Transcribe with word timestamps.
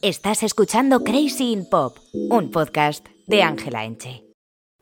Estás 0.00 0.44
escuchando 0.44 1.02
Crazy 1.02 1.50
in 1.50 1.68
Pop, 1.68 1.98
un 2.12 2.52
podcast 2.52 3.04
de 3.26 3.42
Ángela 3.42 3.84
Enche. 3.84 4.22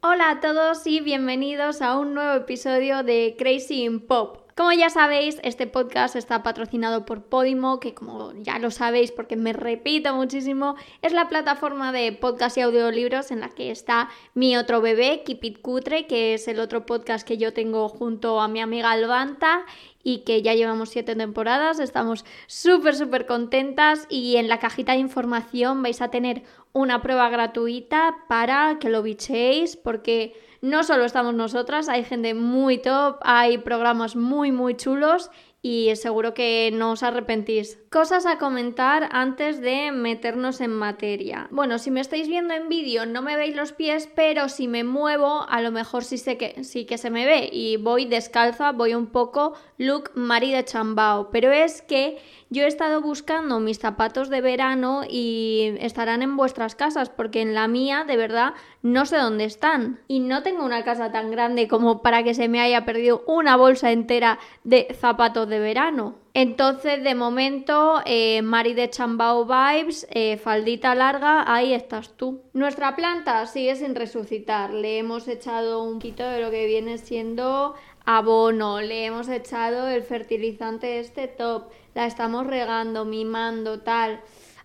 Hola 0.02 0.28
a 0.28 0.41
todos 0.41 0.86
y 0.86 1.00
bienvenidos 1.00 1.81
a 1.81 1.96
un 1.96 2.12
nuevo 2.12 2.34
episodio 2.34 3.02
de 3.02 3.34
Crazy 3.39 3.84
in 3.84 4.07
Pop. 4.07 4.47
Como 4.55 4.73
ya 4.73 4.91
sabéis, 4.91 5.39
este 5.42 5.67
podcast 5.67 6.17
está 6.17 6.42
patrocinado 6.42 7.07
por 7.07 7.25
Podimo, 7.25 7.81
que 7.81 7.94
como 7.94 8.34
ya 8.43 8.59
lo 8.59 8.71
sabéis 8.71 9.11
porque 9.11 9.37
me 9.37 9.55
repito 9.55 10.14
muchísimo, 10.14 10.76
es 11.00 11.14
la 11.14 11.28
plataforma 11.28 11.92
de 11.92 12.12
podcast 12.12 12.58
y 12.58 12.60
audiolibros 12.60 13.30
en 13.30 13.40
la 13.40 13.48
que 13.48 13.70
está 13.70 14.10
mi 14.34 14.56
otro 14.58 14.82
bebé, 14.82 15.22
Keep 15.24 15.44
It 15.44 15.62
Cutre, 15.62 16.06
que 16.06 16.34
es 16.34 16.46
el 16.46 16.60
otro 16.60 16.84
podcast 16.84 17.26
que 17.26 17.38
yo 17.38 17.54
tengo 17.54 17.88
junto 17.88 18.40
a 18.40 18.48
mi 18.48 18.60
amiga 18.60 18.90
Alvanta 18.90 19.64
y 20.07 20.18
que 20.18 20.41
ya 20.41 20.54
llevamos 20.54 20.91
siete 20.91 21.16
temporadas, 21.16 21.80
estamos 21.80 22.25
súper, 22.46 22.95
súper 22.95 23.27
contentas 23.27 24.07
y 24.09 24.36
en 24.36 24.46
la 24.46 24.61
cajita 24.61 24.93
de 24.93 24.98
información 24.98 25.82
vais 25.82 26.00
a 26.00 26.13
tener 26.13 26.44
una 26.72 27.03
prueba 27.03 27.29
gratuita 27.29 28.14
para 28.29 28.79
que 28.79 28.89
lo 28.89 29.03
bichéis 29.03 29.77
porque 29.77 30.35
no 30.61 30.85
solo 30.85 31.04
estamos 31.04 31.35
nosotras, 31.35 31.89
hay 31.89 32.05
gente 32.05 32.35
muy 32.35 32.79
top, 32.79 33.16
hay 33.23 33.59
programas 33.59 34.15
muy 34.15 34.53
muy 34.53 34.77
chulos 34.77 35.33
y 35.61 35.91
seguro 35.97 36.35
que 36.35 36.71
no 36.73 36.93
os 36.93 37.02
arrepentís. 37.02 37.80
Cosas 37.97 38.27
a 38.27 38.37
comentar 38.37 39.09
antes 39.11 39.63
de 39.63 39.91
meternos 39.91 40.61
en 40.61 40.71
materia. 40.71 41.49
Bueno, 41.51 41.79
si 41.79 41.91
me 41.91 42.03
estáis 42.03 42.29
viendo 42.29 42.53
en 42.53 42.69
vídeo 42.69 43.07
no 43.07 43.23
me 43.23 43.37
veis 43.37 43.57
los 43.57 43.73
pies, 43.73 44.07
pero 44.15 44.51
si 44.51 44.69
me 44.69 44.85
muevo 44.85 45.47
a 45.49 45.63
lo 45.63 45.71
mejor 45.71 46.05
sí, 46.05 46.19
sé 46.19 46.37
que, 46.37 46.63
sí 46.63 46.85
que 46.85 46.99
se 46.99 47.09
me 47.09 47.25
ve 47.25 47.49
y 47.51 47.79
voy 47.79 48.05
descalza, 48.05 48.73
voy 48.73 48.95
un 48.95 49.07
poco 49.07 49.55
look 49.79 50.11
Mari 50.15 50.53
de 50.53 50.67
Chambao, 50.67 51.31
pero 51.31 51.53
es 51.53 51.81
que 51.81 52.19
yo 52.51 52.65
he 52.65 52.67
estado 52.67 53.01
buscando 53.01 53.61
mis 53.61 53.79
zapatos 53.79 54.29
de 54.29 54.43
verano 54.43 55.01
y 55.09 55.75
estarán 55.81 56.21
en 56.21 56.37
vuestras 56.37 56.75
casas 56.75 57.09
porque 57.09 57.41
en 57.41 57.55
la 57.55 57.67
mía 57.67 58.05
de 58.07 58.19
verdad 58.19 58.53
no 58.83 59.07
sé 59.07 59.16
dónde 59.16 59.45
están. 59.45 60.01
Y 60.07 60.21
no 60.21 60.43
tengo 60.43 60.66
una 60.66 60.85
casa 60.85 61.10
tan 61.10 61.31
grande 61.31 61.66
como 61.66 62.03
para 62.03 62.23
que 62.23 62.35
se 62.35 62.49
me 62.49 62.60
haya 62.60 62.85
perdido 62.85 63.25
una 63.27 63.57
bolsa 63.57 63.91
entera 63.91 64.38
de 64.64 64.86
zapatos 65.00 65.48
de 65.48 65.60
verano. 65.60 66.25
Entonces, 66.38 67.02
de 67.02 67.14
momento, 67.14 68.02
eh, 68.04 68.42
Mari 68.42 68.74
de 68.74 68.90
Chambao 68.90 69.46
Vibes, 69.46 70.06
eh, 70.10 70.36
faldita 70.36 70.94
larga, 70.94 71.50
ahí 71.50 71.72
estás 71.72 72.10
tú. 72.10 72.42
Nuestra 72.52 72.94
planta 72.94 73.46
sigue 73.46 73.74
sin 73.74 73.94
resucitar. 73.94 74.70
Le 74.70 74.98
hemos 74.98 75.28
echado 75.28 75.82
un 75.82 75.94
poquito 75.94 76.24
de 76.24 76.42
lo 76.42 76.50
que 76.50 76.66
viene 76.66 76.98
siendo 76.98 77.74
abono, 78.04 78.82
le 78.82 79.06
hemos 79.06 79.30
echado 79.30 79.88
el 79.88 80.02
fertilizante 80.02 81.00
este 81.00 81.26
top 81.26 81.70
la 81.96 82.04
estamos 82.04 82.46
regando, 82.46 83.06
mimando, 83.06 83.80
tal, 83.80 84.20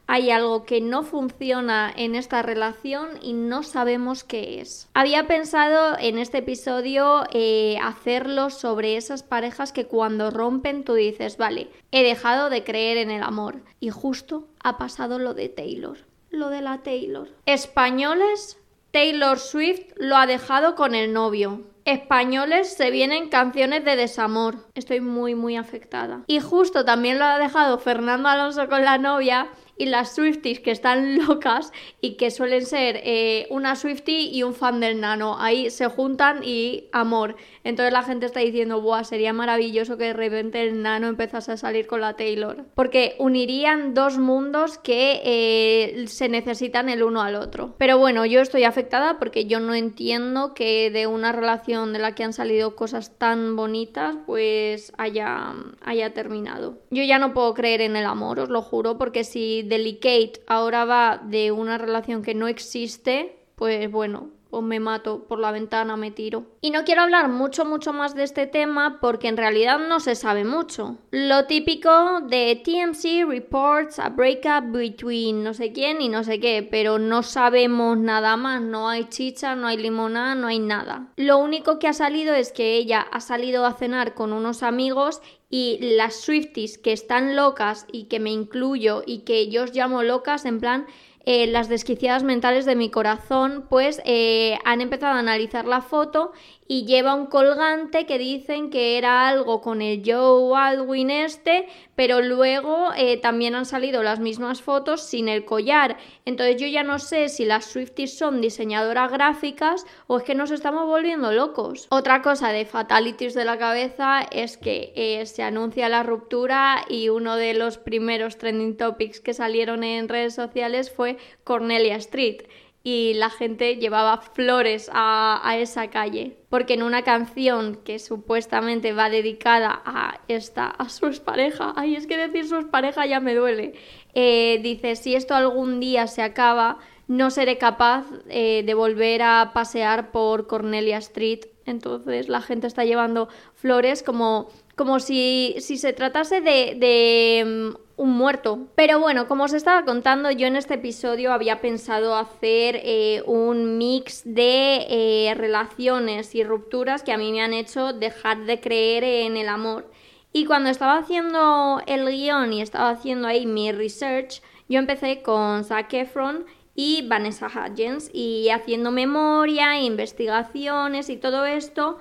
hay 0.08 0.32
algo 0.32 0.66
que 0.66 0.82
no 0.82 1.04
funciona 1.04 1.92
en 1.96 2.16
esta 2.16 2.42
relación 2.42 3.10
y 3.22 3.34
no 3.34 3.64
sabemos 3.64 4.24
qué 4.24 4.60
es. 4.62 4.90
Había 4.94 5.28
pensado 5.28 5.98
en 6.00 6.18
este 6.18 6.40
episodio 6.40 7.24
eh, 7.32 7.78
hacerlo 7.82 8.50
sobre 8.50 8.98
esas 8.98 9.24
parejas 9.24 9.72
que 9.72 9.86
cuando 9.86 10.32
rompen 10.32 10.84
tú 10.84 10.96
dices, 10.96 11.38
vale, 11.38 11.70
he 11.92 12.04
dejado 12.04 12.50
de 12.50 12.64
creer 12.64 12.98
en 12.98 13.12
el 13.12 13.24
amor. 13.24 13.62
Y 13.80 13.90
justo 13.90 14.48
ha 14.64 14.78
pasado 14.78 15.20
lo 15.20 15.34
de 15.34 15.50
Taylor, 15.50 15.98
lo 16.30 16.50
de 16.50 16.62
la 16.62 16.80
Taylor. 16.84 17.30
Españoles, 17.46 18.58
Taylor 18.92 19.40
Swift 19.40 19.94
lo 19.96 20.18
ha 20.18 20.28
dejado 20.28 20.76
con 20.76 20.96
el 20.96 21.14
novio 21.14 21.62
españoles 21.86 22.74
se 22.74 22.92
vienen 22.92 23.30
canciones 23.30 23.84
de 23.86 23.96
desamor. 23.96 24.56
Estoy 24.76 25.02
muy, 25.02 25.36
muy 25.36 25.56
afectada. 25.58 26.22
Y 26.28 26.40
justo 26.40 26.86
también 26.86 27.20
lo 27.20 27.26
ha 27.26 27.40
dejado 27.40 27.80
Fernando 27.80 28.30
Alonso 28.30 28.68
con 28.70 28.86
la 28.86 28.98
novia 28.98 29.48
y 29.82 29.88
las 29.88 30.14
Swifties 30.14 30.60
que 30.60 30.70
están 30.70 31.18
locas 31.28 31.74
y 32.02 32.14
que 32.14 32.30
suelen 32.30 32.68
ser 32.68 33.02
eh, 33.04 33.48
una 33.50 33.76
Swiftie 33.76 34.30
y 34.32 34.44
un 34.44 34.54
fan 34.54 34.80
del 34.80 35.02
nano. 35.02 35.38
Ahí 35.40 35.72
se 35.72 35.88
juntan 35.88 36.42
y 36.44 36.86
amor. 36.92 37.36
Entonces 37.64 37.92
la 37.92 38.04
gente 38.04 38.28
está 38.28 38.42
diciendo, 38.42 38.80
Buah, 38.80 39.04
sería 39.04 39.33
maravilloso 39.33 39.98
que 39.98 40.05
de 40.05 40.14
repente 40.14 40.61
el 40.61 40.83
nano 40.83 41.08
empezase 41.08 41.54
a 41.54 41.58
salir 41.58 41.88
con 41.88 42.02
la 42.02 42.16
Taylor. 42.16 42.66
Porque 42.76 43.16
unirían 43.17 43.95
dos 43.95 44.20
mundos 44.20 44.78
que 44.78 45.20
eh, 45.23 46.05
se 46.08 46.30
necesitan 46.30 46.88
el 46.88 47.02
uno 47.02 47.23
al 47.23 47.36
otro. 47.36 47.73
Pero 47.80 47.98
bueno, 47.98 48.23
yo 48.28 48.42
estoy 48.42 48.66
afectada 48.66 49.17
porque 49.17 49.45
yo 49.45 49.60
no 49.60 49.73
entiendo 49.73 50.54
que 50.54 50.92
de 50.92 51.08
una 51.08 51.32
relación 51.32 51.92
de 51.92 52.00
la 52.00 52.14
que 52.14 52.23
han 52.23 52.34
salido 52.34 52.76
cosas 52.76 53.17
tan 53.17 53.55
bonitas, 53.55 54.16
pues 54.28 54.94
haya, 55.00 55.55
haya 55.84 56.14
terminado. 56.14 56.78
Yo 56.92 57.04
ya 57.04 57.17
no 57.17 57.34
puedo 57.34 57.55
creer 57.55 57.82
en 57.82 57.95
el 57.95 58.05
amor, 58.05 58.39
os 58.39 58.50
lo 58.50 58.61
juro, 58.61 59.00
porque 59.00 59.23
si 59.23 59.70
Delicate 59.71 60.33
ahora 60.48 60.83
va 60.83 61.21
de 61.23 61.54
una 61.54 61.77
relación 61.77 62.23
que 62.23 62.36
no 62.36 62.49
existe, 62.49 63.37
pues 63.55 63.89
bueno, 63.89 64.30
o 64.52 64.62
me 64.62 64.80
mato 64.80 65.23
por 65.28 65.39
la 65.39 65.52
ventana, 65.52 65.98
me 65.98 66.12
tiro. 66.12 66.45
Y 66.62 66.70
no 66.72 66.84
quiero 66.84 67.02
hablar 67.02 67.30
mucho, 67.30 67.66
mucho 67.66 67.94
más 67.94 68.14
de 68.14 68.23
este 68.23 68.45
tema 68.45 69.00
porque 69.02 69.28
en 69.28 69.38
realidad 69.38 69.80
no 69.80 70.00
se 70.00 70.16
sabe 70.16 70.44
mucho. 70.44 70.98
Lo 71.10 71.45
típico 71.45 72.22
de 72.22 72.61
TMC 72.64 73.28
reports 73.28 73.98
a 73.98 74.10
breakup 74.10 74.72
between 74.72 75.44
no 75.44 75.54
sé 75.54 75.72
quién 75.72 76.02
y 76.02 76.10
no 76.10 76.23
sé 76.23 76.40
qué, 76.40 76.67
pero 76.70 77.00
no 77.00 77.23
sabemos 77.23 77.98
nada 77.98 78.38
más, 78.38 78.61
no 78.61 78.90
hay 78.90 79.06
chicha, 79.06 79.56
no 79.56 79.67
hay 79.67 79.78
limonada, 79.78 80.36
no 80.36 80.48
hay 80.48 80.60
nada. 80.60 81.08
Lo 81.16 81.38
único 81.38 81.80
que 81.80 81.88
ha 81.88 81.94
salido 81.94 82.34
es 82.34 82.52
que 82.52 82.76
ella 82.76 83.02
ha 83.02 83.22
salido 83.22 83.66
a 83.66 83.73
cenar 83.73 84.14
con 84.14 84.34
unos 84.34 84.64
amigos 84.64 85.22
y 85.50 85.80
las 85.95 86.16
Swifties 86.16 86.78
que 86.78 86.94
están 86.94 87.36
locas 87.36 87.86
y 87.92 88.06
que 88.06 88.20
me 88.20 88.32
incluyo 88.32 89.04
y 89.06 89.20
que 89.20 89.50
yo 89.50 89.64
os 89.64 89.73
llamo 89.73 90.02
locas 90.02 90.45
en 90.45 90.60
plan 90.60 90.88
eh, 91.26 91.48
las 91.48 91.70
desquiciadas 91.70 92.23
mentales 92.23 92.65
de 92.65 92.76
mi 92.76 92.89
corazón, 92.89 93.65
pues 93.70 94.02
eh, 94.05 94.58
han 94.65 94.82
empezado 94.82 95.14
a 95.14 95.20
analizar 95.20 95.65
la 95.65 95.82
foto 95.82 96.32
y 96.71 96.86
lleva 96.86 97.15
un 97.15 97.26
colgante 97.26 98.05
que 98.05 98.17
dicen 98.17 98.70
que 98.70 98.98
era 98.98 99.27
algo 99.27 99.59
con 99.59 99.82
el 99.82 100.04
Joe 100.05 100.58
Aldwin 100.58 101.09
este, 101.09 101.67
pero 101.98 102.21
luego 102.21 102.92
eh, 102.95 103.17
también 103.17 103.55
han 103.55 103.65
salido 103.65 104.04
las 104.04 104.21
mismas 104.21 104.61
fotos 104.61 105.02
sin 105.04 105.27
el 105.27 105.43
collar. 105.43 105.98
Entonces 106.23 106.61
yo 106.61 106.67
ya 106.67 106.83
no 106.83 106.98
sé 106.98 107.27
si 107.27 107.43
las 107.43 107.65
Swifties 107.65 108.17
son 108.17 108.39
diseñadoras 108.39 109.11
gráficas 109.11 109.86
o 110.08 110.20
es 110.20 110.23
que 110.23 110.33
nos 110.33 110.49
estamos 110.49 110.87
volviendo 110.87 111.33
locos. 111.33 111.87
Otra 111.89 112.21
cosa 112.21 112.54
de 112.54 112.64
fatalities 112.64 113.33
de 113.33 113.43
la 113.43 113.58
cabeza 113.58 114.21
es 114.31 114.55
que 114.55 114.93
eh, 114.95 115.26
se 115.26 115.43
anuncia 115.43 115.89
la 115.89 116.04
ruptura 116.04 116.86
y 116.87 117.10
uno 117.10 117.36
de 117.36 117.54
los 117.54 117.80
primeros 117.80 118.37
trending 118.37 118.77
topics 118.77 119.20
que 119.20 119.33
salieron 119.33 119.83
en 119.83 120.08
redes 120.08 120.36
sociales 120.36 120.89
fue 120.89 121.17
Cornelia 121.43 121.98
Street 121.98 122.43
y 122.83 123.14
la 123.14 123.30
gente 123.30 123.75
llevaba 123.75 124.17
flores 124.17 124.89
a, 124.93 125.55
esa 125.58 125.89
calle. 125.89 126.37
Porque 126.49 126.73
en 126.73 126.83
una 126.83 127.03
canción 127.03 127.75
que 127.83 127.99
supuestamente 127.99 128.94
va 128.94 129.09
dedicada 129.09 129.81
a 129.86 130.19
esta, 130.27 130.68
a 130.68 130.89
su 130.89 131.12
pareja, 131.24 131.74
ay, 131.75 131.95
es 131.95 132.07
que 132.07 132.18
decir 132.18 132.47
su 132.47 132.69
pareja 132.69 133.06
ya 133.06 133.19
me 133.19 133.36
duele, 133.36 133.74
eh, 134.13 134.59
dice, 134.63 134.95
si 134.95 135.15
esto 135.15 135.36
algún 135.36 135.80
día 135.80 136.07
se 136.07 136.24
acaba, 136.24 136.80
no 137.07 137.30
seré 137.30 137.57
capaz 137.57 138.06
eh, 138.30 138.63
de 138.65 138.74
volver 138.74 139.21
a 139.21 139.51
pasear 139.53 140.12
por 140.12 140.48
Cornelia 140.48 140.98
Street. 140.98 141.42
Entonces 141.65 142.30
la 142.30 142.42
gente 142.42 142.68
está 142.68 142.86
llevando 142.86 143.27
flores 143.53 144.01
como 144.01 144.50
como 144.81 145.00
si, 145.00 145.53
si 145.59 145.77
se 145.77 145.94
tratase 145.94 146.42
de, 146.42 146.74
de 146.75 147.44
mm, 147.45 148.01
un 148.01 148.18
muerto. 148.18 148.65
Pero 148.74 149.00
bueno, 149.00 149.27
como 149.27 149.44
os 149.44 149.53
estaba 149.53 149.86
contando, 149.86 150.31
yo 150.31 150.47
en 150.47 150.56
este 150.56 150.74
episodio 150.74 151.33
había 151.33 151.62
pensado 151.62 152.15
hacer 152.15 152.81
eh, 152.83 153.21
un 153.27 153.77
mix 153.77 154.24
de 154.25 154.88
eh, 154.89 155.36
relaciones 155.36 156.33
y 156.33 156.44
rupturas 156.44 157.03
que 157.03 157.12
a 157.12 157.19
mí 157.19 157.31
me 157.31 157.44
han 157.44 157.53
hecho 157.53 157.94
dejar 157.94 158.45
de 158.45 158.59
creer 158.59 159.03
en 159.03 159.38
el 159.38 159.50
amor. 159.50 159.86
Y 160.33 160.45
cuando 160.45 160.71
estaba 160.71 160.98
haciendo 160.98 161.80
el 161.86 162.07
guion 162.09 162.51
y 162.51 162.63
estaba 162.63 162.89
haciendo 162.89 163.27
ahí 163.27 163.45
mi 163.45 163.71
research, 163.71 164.42
yo 164.68 164.80
empecé 164.80 165.22
con 165.22 165.63
Zac 165.63 165.94
Efron 165.94 166.48
y 166.74 167.07
Vanessa 167.07 167.50
Hudgens 167.50 168.10
y 168.12 168.50
haciendo 168.50 168.89
memoria, 168.89 169.80
investigaciones 169.80 171.07
y 171.10 171.18
todo 171.18 171.45
esto 171.45 172.00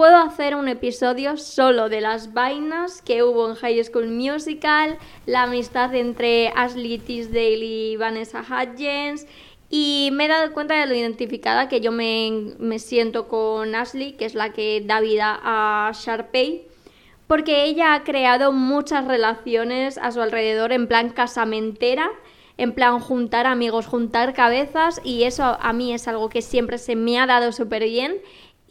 Puedo 0.00 0.16
hacer 0.16 0.54
un 0.54 0.66
episodio 0.66 1.36
solo 1.36 1.90
de 1.90 2.00
las 2.00 2.32
vainas 2.32 3.02
que 3.02 3.22
hubo 3.22 3.50
en 3.50 3.54
High 3.54 3.84
School 3.84 4.08
Musical, 4.08 4.96
la 5.26 5.42
amistad 5.42 5.94
entre 5.94 6.48
Ashley 6.56 6.96
Tisdale 6.96 7.62
y 7.62 7.96
Vanessa 7.96 8.40
Hudgens. 8.40 9.26
Y 9.68 10.08
me 10.14 10.24
he 10.24 10.28
dado 10.28 10.54
cuenta 10.54 10.80
de 10.80 10.86
lo 10.86 10.94
identificada 10.94 11.68
que 11.68 11.82
yo 11.82 11.92
me, 11.92 12.54
me 12.58 12.78
siento 12.78 13.28
con 13.28 13.74
Ashley, 13.74 14.12
que 14.12 14.24
es 14.24 14.34
la 14.34 14.54
que 14.54 14.82
da 14.82 15.02
vida 15.02 15.38
a 15.42 15.92
Sharpay, 15.92 16.66
porque 17.26 17.64
ella 17.64 17.92
ha 17.92 18.02
creado 18.02 18.52
muchas 18.52 19.04
relaciones 19.04 19.98
a 19.98 20.12
su 20.12 20.22
alrededor 20.22 20.72
en 20.72 20.88
plan 20.88 21.10
casamentera, 21.10 22.10
en 22.56 22.72
plan 22.72 23.00
juntar 23.00 23.46
amigos, 23.46 23.86
juntar 23.86 24.32
cabezas, 24.32 25.02
y 25.04 25.24
eso 25.24 25.58
a 25.60 25.74
mí 25.74 25.92
es 25.92 26.08
algo 26.08 26.30
que 26.30 26.40
siempre 26.40 26.78
se 26.78 26.96
me 26.96 27.18
ha 27.18 27.26
dado 27.26 27.52
súper 27.52 27.84
bien 27.84 28.16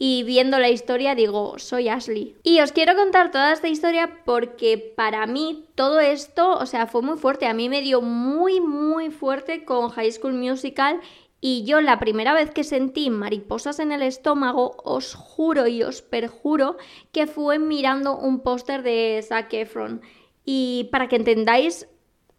y 0.02 0.22
viendo 0.22 0.58
la 0.58 0.70
historia 0.70 1.14
digo, 1.14 1.58
soy 1.58 1.90
Ashley. 1.90 2.34
Y 2.42 2.60
os 2.60 2.72
quiero 2.72 2.96
contar 2.96 3.30
toda 3.30 3.52
esta 3.52 3.68
historia 3.68 4.22
porque 4.24 4.78
para 4.96 5.26
mí 5.26 5.66
todo 5.74 6.00
esto, 6.00 6.54
o 6.54 6.64
sea, 6.64 6.86
fue 6.86 7.02
muy 7.02 7.18
fuerte. 7.18 7.46
A 7.46 7.52
mí 7.52 7.68
me 7.68 7.82
dio 7.82 8.00
muy, 8.00 8.62
muy 8.62 9.10
fuerte 9.10 9.66
con 9.66 9.90
High 9.90 10.12
School 10.12 10.32
Musical 10.32 11.00
y 11.38 11.64
yo 11.64 11.82
la 11.82 11.98
primera 11.98 12.32
vez 12.32 12.50
que 12.50 12.64
sentí 12.64 13.10
mariposas 13.10 13.78
en 13.78 13.92
el 13.92 14.00
estómago, 14.00 14.74
os 14.84 15.12
juro 15.12 15.66
y 15.66 15.82
os 15.82 16.00
perjuro 16.00 16.78
que 17.12 17.26
fue 17.26 17.58
mirando 17.58 18.16
un 18.16 18.40
póster 18.40 18.82
de 18.82 19.22
Zac 19.22 19.52
Efron. 19.52 20.00
Y 20.46 20.88
para 20.90 21.08
que 21.08 21.16
entendáis 21.16 21.89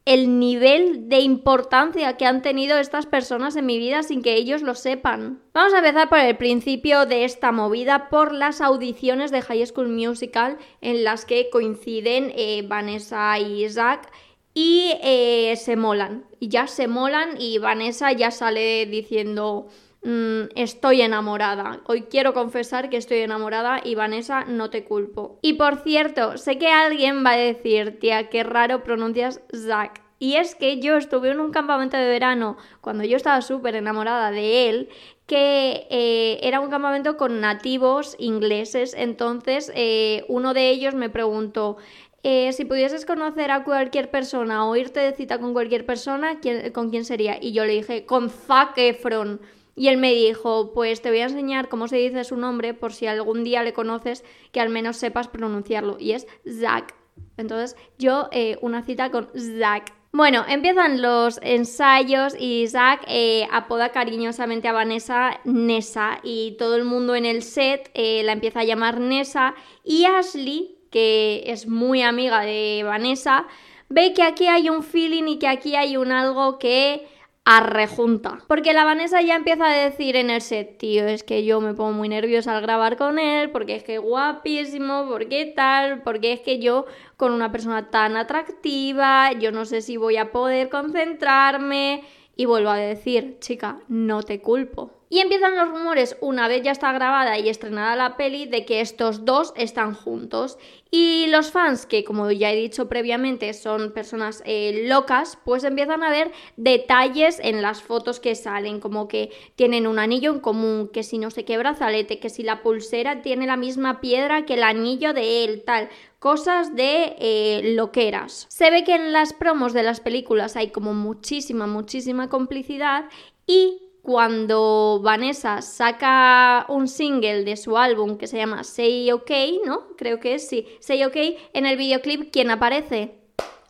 el 0.06 0.40
nivel 0.40 1.10
de 1.10 1.20
importancia 1.20 2.18
que 2.18 2.26
han 2.26 2.42
tenido 2.42 2.80
estas 2.80 3.06
personas 3.06 3.56
en 3.56 3.68
mi 3.68 3.78
vida 3.78 4.02
sin 4.02 4.24
que 4.24 4.36
ellos 4.36 4.64
lo 4.64 4.74
sepan. 4.74 5.42
Vamos 5.54 5.74
a 5.74 5.80
empezar 5.80 6.10
por 6.10 6.20
el 6.20 6.38
principio 6.38 7.06
de 7.06 7.24
esta 7.24 7.52
movida, 7.52 8.10
por 8.10 8.34
las 8.34 8.62
audiciones 8.62 9.32
de 9.32 9.42
High 9.42 9.68
School 9.68 9.90
Musical 9.90 10.58
en 10.82 11.04
las 11.04 11.26
que 11.26 11.50
coinciden 11.52 12.34
eh, 12.36 12.64
Vanessa 12.68 13.38
y 13.38 13.70
Zach 13.70 14.12
y 14.54 14.94
eh, 15.04 15.56
se 15.56 15.76
molan. 15.76 16.26
Y 16.40 16.50
ya 16.50 16.68
se 16.68 16.88
molan 16.88 17.40
y 17.40 17.60
Vanessa 17.60 18.12
ya 18.12 18.32
sale 18.32 18.88
diciendo 18.88 19.68
Mm, 20.04 20.50
estoy 20.56 21.02
enamorada. 21.02 21.82
Hoy 21.86 22.04
quiero 22.04 22.34
confesar 22.34 22.90
que 22.90 22.98
estoy 22.98 23.20
enamorada 23.20 23.82
y 23.84 23.94
Vanessa, 23.94 24.46
no 24.46 24.70
te 24.72 24.84
culpo. 24.84 25.38
Y 25.44 25.54
por 25.54 25.78
cierto, 25.78 26.38
sé 26.38 26.58
que 26.58 26.72
alguien 26.72 27.24
va 27.24 27.32
a 27.34 27.38
decir, 27.38 28.00
tía, 28.00 28.30
qué 28.30 28.44
raro 28.44 28.84
pronuncias 28.84 29.42
Zack. 29.56 30.02
Y 30.18 30.36
es 30.36 30.56
que 30.56 30.80
yo 30.80 30.98
estuve 30.98 31.32
en 31.32 31.40
un 31.40 31.52
campamento 31.52 31.98
de 31.98 32.08
verano 32.08 32.58
cuando 32.80 33.04
yo 33.04 33.18
estaba 33.18 33.42
súper 33.42 33.76
enamorada 33.76 34.32
de 34.32 34.70
él, 34.70 34.90
que 35.28 35.88
eh, 35.90 36.40
era 36.44 36.60
un 36.60 36.70
campamento 36.70 37.16
con 37.18 37.40
nativos 37.40 38.16
ingleses. 38.20 38.96
Entonces 38.98 39.72
eh, 39.76 40.26
uno 40.30 40.54
de 40.54 40.70
ellos 40.70 40.96
me 40.96 41.10
preguntó, 41.10 41.78
eh, 42.24 42.54
si 42.54 42.66
pudieses 42.66 43.06
conocer 43.06 43.50
a 43.52 43.64
cualquier 43.64 44.12
persona 44.12 44.66
o 44.68 44.76
irte 44.76 45.00
de 45.00 45.14
cita 45.14 45.40
con 45.40 45.54
cualquier 45.54 45.86
persona, 45.86 46.40
¿con 46.74 46.90
quién 46.90 47.06
sería? 47.06 47.38
Y 47.42 47.52
yo 47.52 47.66
le 47.66 47.74
dije, 47.74 48.06
con 48.06 48.30
Zac 48.30 48.78
Efron. 48.78 49.42
Y 49.82 49.88
él 49.88 49.98
me 49.98 50.14
dijo, 50.14 50.74
pues 50.76 51.02
te 51.02 51.10
voy 51.10 51.22
a 51.22 51.24
enseñar 51.24 51.68
cómo 51.68 51.88
se 51.88 51.98
dice 51.98 52.24
su 52.24 52.38
nombre 52.38 52.76
por 52.76 52.94
si 52.94 53.08
algún 53.08 53.44
día 53.44 53.64
le 53.64 53.74
conoces, 53.74 54.24
que 54.52 54.62
al 54.62 54.70
menos 54.70 54.98
sepas 54.98 55.28
pronunciarlo. 55.28 55.98
Y 56.00 56.12
es 56.12 56.28
Zack. 56.48 56.94
Entonces 57.36 57.76
yo 57.98 58.30
eh, 58.32 58.60
una 58.62 58.84
cita 58.84 59.10
con 59.10 59.30
Zack. 59.34 59.92
Bueno, 60.12 60.46
empiezan 60.48 61.02
los 61.02 61.40
ensayos 61.42 62.36
y 62.40 62.68
Zack 62.68 63.06
eh, 63.08 63.48
apoda 63.52 63.90
cariñosamente 63.90 64.68
a 64.68 64.74
Vanessa 64.74 65.40
Nessa 65.46 66.20
y 66.22 66.58
todo 66.60 66.76
el 66.76 66.86
mundo 66.86 67.16
en 67.16 67.26
el 67.26 67.42
set 67.42 67.90
eh, 67.96 68.22
la 68.24 68.34
empieza 68.34 68.60
a 68.60 68.66
llamar 68.66 69.00
Nessa 69.00 69.56
y 69.84 70.06
Ashley, 70.06 70.78
que 70.92 71.42
es 71.48 71.66
muy 71.66 72.04
amiga 72.04 72.42
de 72.42 72.84
Vanessa, 72.86 73.48
ve 73.90 74.14
que 74.14 74.22
aquí 74.22 74.46
hay 74.46 74.70
un 74.70 74.84
feeling 74.84 75.24
y 75.24 75.40
que 75.40 75.48
aquí 75.48 75.76
hay 75.76 75.98
un 75.98 76.12
algo 76.12 76.60
que 76.60 77.08
arrejunta. 77.46 78.40
Porque 78.48 78.74
la 78.74 78.86
Vanessa 78.86 79.22
ya 79.22 79.36
empieza 79.36 79.66
a 79.66 79.74
decir 79.74 80.16
en 80.16 80.30
el 80.30 80.42
set, 80.42 80.78
tío, 80.78 81.06
es 81.08 81.24
que 81.24 81.44
yo 81.44 81.60
me 81.60 81.74
pongo 81.74 81.92
muy 81.92 82.10
nerviosa 82.10 82.56
al 82.56 82.62
grabar 82.62 82.98
con 82.98 83.20
él, 83.20 83.50
porque 83.52 83.76
es 83.76 83.84
que 83.84 83.98
guapísimo, 83.98 85.06
porque 85.10 85.52
tal, 85.56 86.04
porque 86.04 86.34
es 86.34 86.42
que 86.42 86.60
yo 86.60 86.86
con 87.18 87.32
una 87.34 87.52
persona 87.52 87.90
tan 87.90 88.16
atractiva, 88.16 89.34
yo 89.34 89.52
no 89.52 89.66
sé 89.66 89.82
si 89.82 89.98
voy 89.98 90.18
a 90.18 90.32
poder 90.32 90.70
concentrarme. 90.70 92.04
Y 92.36 92.46
vuelvo 92.46 92.70
a 92.70 92.78
decir, 92.78 93.38
chica, 93.40 93.80
no 93.88 94.24
te 94.24 94.42
culpo. 94.42 95.01
Y 95.12 95.20
empiezan 95.20 95.58
los 95.58 95.68
rumores, 95.68 96.16
una 96.22 96.48
vez 96.48 96.64
ya 96.64 96.72
está 96.72 96.94
grabada 96.94 97.38
y 97.38 97.50
estrenada 97.50 97.98
la 97.98 98.16
peli, 98.16 98.46
de 98.46 98.64
que 98.64 98.80
estos 98.80 99.26
dos 99.26 99.52
están 99.58 99.94
juntos. 99.94 100.58
Y 100.90 101.26
los 101.28 101.52
fans, 101.52 101.86
que 101.86 102.06
como 102.06 102.32
ya 102.32 102.50
he 102.50 102.56
dicho 102.56 102.88
previamente 102.88 103.54
son 103.54 103.92
personas 103.92 104.42
eh, 104.46 104.86
locas, 104.88 105.38
pues 105.44 105.66
empiezan 105.66 106.02
a 106.04 106.10
ver 106.10 106.32
detalles 106.56 107.42
en 107.44 107.62
las 107.62 107.82
fotos 107.82 108.22
que 108.22 108.36
salen, 108.36 108.80
como 108.80 109.10
que 109.10 109.32
tienen 109.58 109.86
un 109.86 110.00
anillo 110.00 110.32
en 110.32 110.40
común, 110.40 110.90
que 110.94 111.04
si 111.04 111.18
no 111.18 111.30
sé 111.30 111.44
qué 111.44 111.58
brazalete, 111.58 112.20
que 112.20 112.30
si 112.30 112.42
la 112.42 112.64
pulsera 112.64 113.22
tiene 113.22 113.48
la 113.48 113.58
misma 113.58 114.00
piedra 114.00 114.46
que 114.46 114.54
el 114.54 114.64
anillo 114.64 115.12
de 115.12 115.44
él, 115.44 115.64
tal 115.66 115.90
cosas 116.20 116.74
de 116.74 117.18
eh, 117.20 117.74
loqueras. 117.76 118.46
Se 118.48 118.72
ve 118.72 118.86
que 118.86 118.96
en 118.96 119.12
las 119.12 119.34
promos 119.34 119.74
de 119.74 119.84
las 119.84 120.00
películas 120.00 120.56
hay 120.56 120.70
como 120.70 120.94
muchísima, 120.94 121.68
muchísima 121.68 122.30
complicidad 122.30 123.10
y 123.46 123.91
cuando 124.02 125.00
Vanessa 125.04 125.62
saca 125.62 126.66
un 126.70 126.88
single 126.88 127.44
de 127.44 127.56
su 127.56 127.78
álbum 127.78 128.18
que 128.18 128.28
se 128.28 128.38
llama 128.38 128.64
Say 128.64 129.12
OK, 129.12 129.32
¿no? 129.66 129.96
Creo 129.96 130.20
que 130.20 130.36
es, 130.36 130.48
sí, 130.48 130.68
Say 130.80 131.04
OK, 131.04 131.16
en 131.54 131.66
el 131.66 131.78
videoclip, 131.78 132.32
¿quién 132.32 132.50
aparece? 132.50 133.20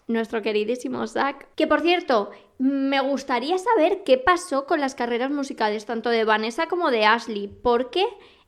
Nuestro 0.07 0.41
queridísimo 0.41 1.05
Zack. 1.07 1.47
Que 1.55 1.67
por 1.67 1.81
cierto, 1.81 2.31
me 2.57 2.99
gustaría 3.01 3.57
saber 3.57 4.03
qué 4.03 4.17
pasó 4.17 4.65
con 4.65 4.79
las 4.79 4.95
carreras 4.95 5.31
musicales, 5.31 5.85
tanto 5.85 6.09
de 6.09 6.23
Vanessa 6.23 6.67
como 6.67 6.91
de 6.91 7.05
Ashley, 7.05 7.47
porque 7.47 8.05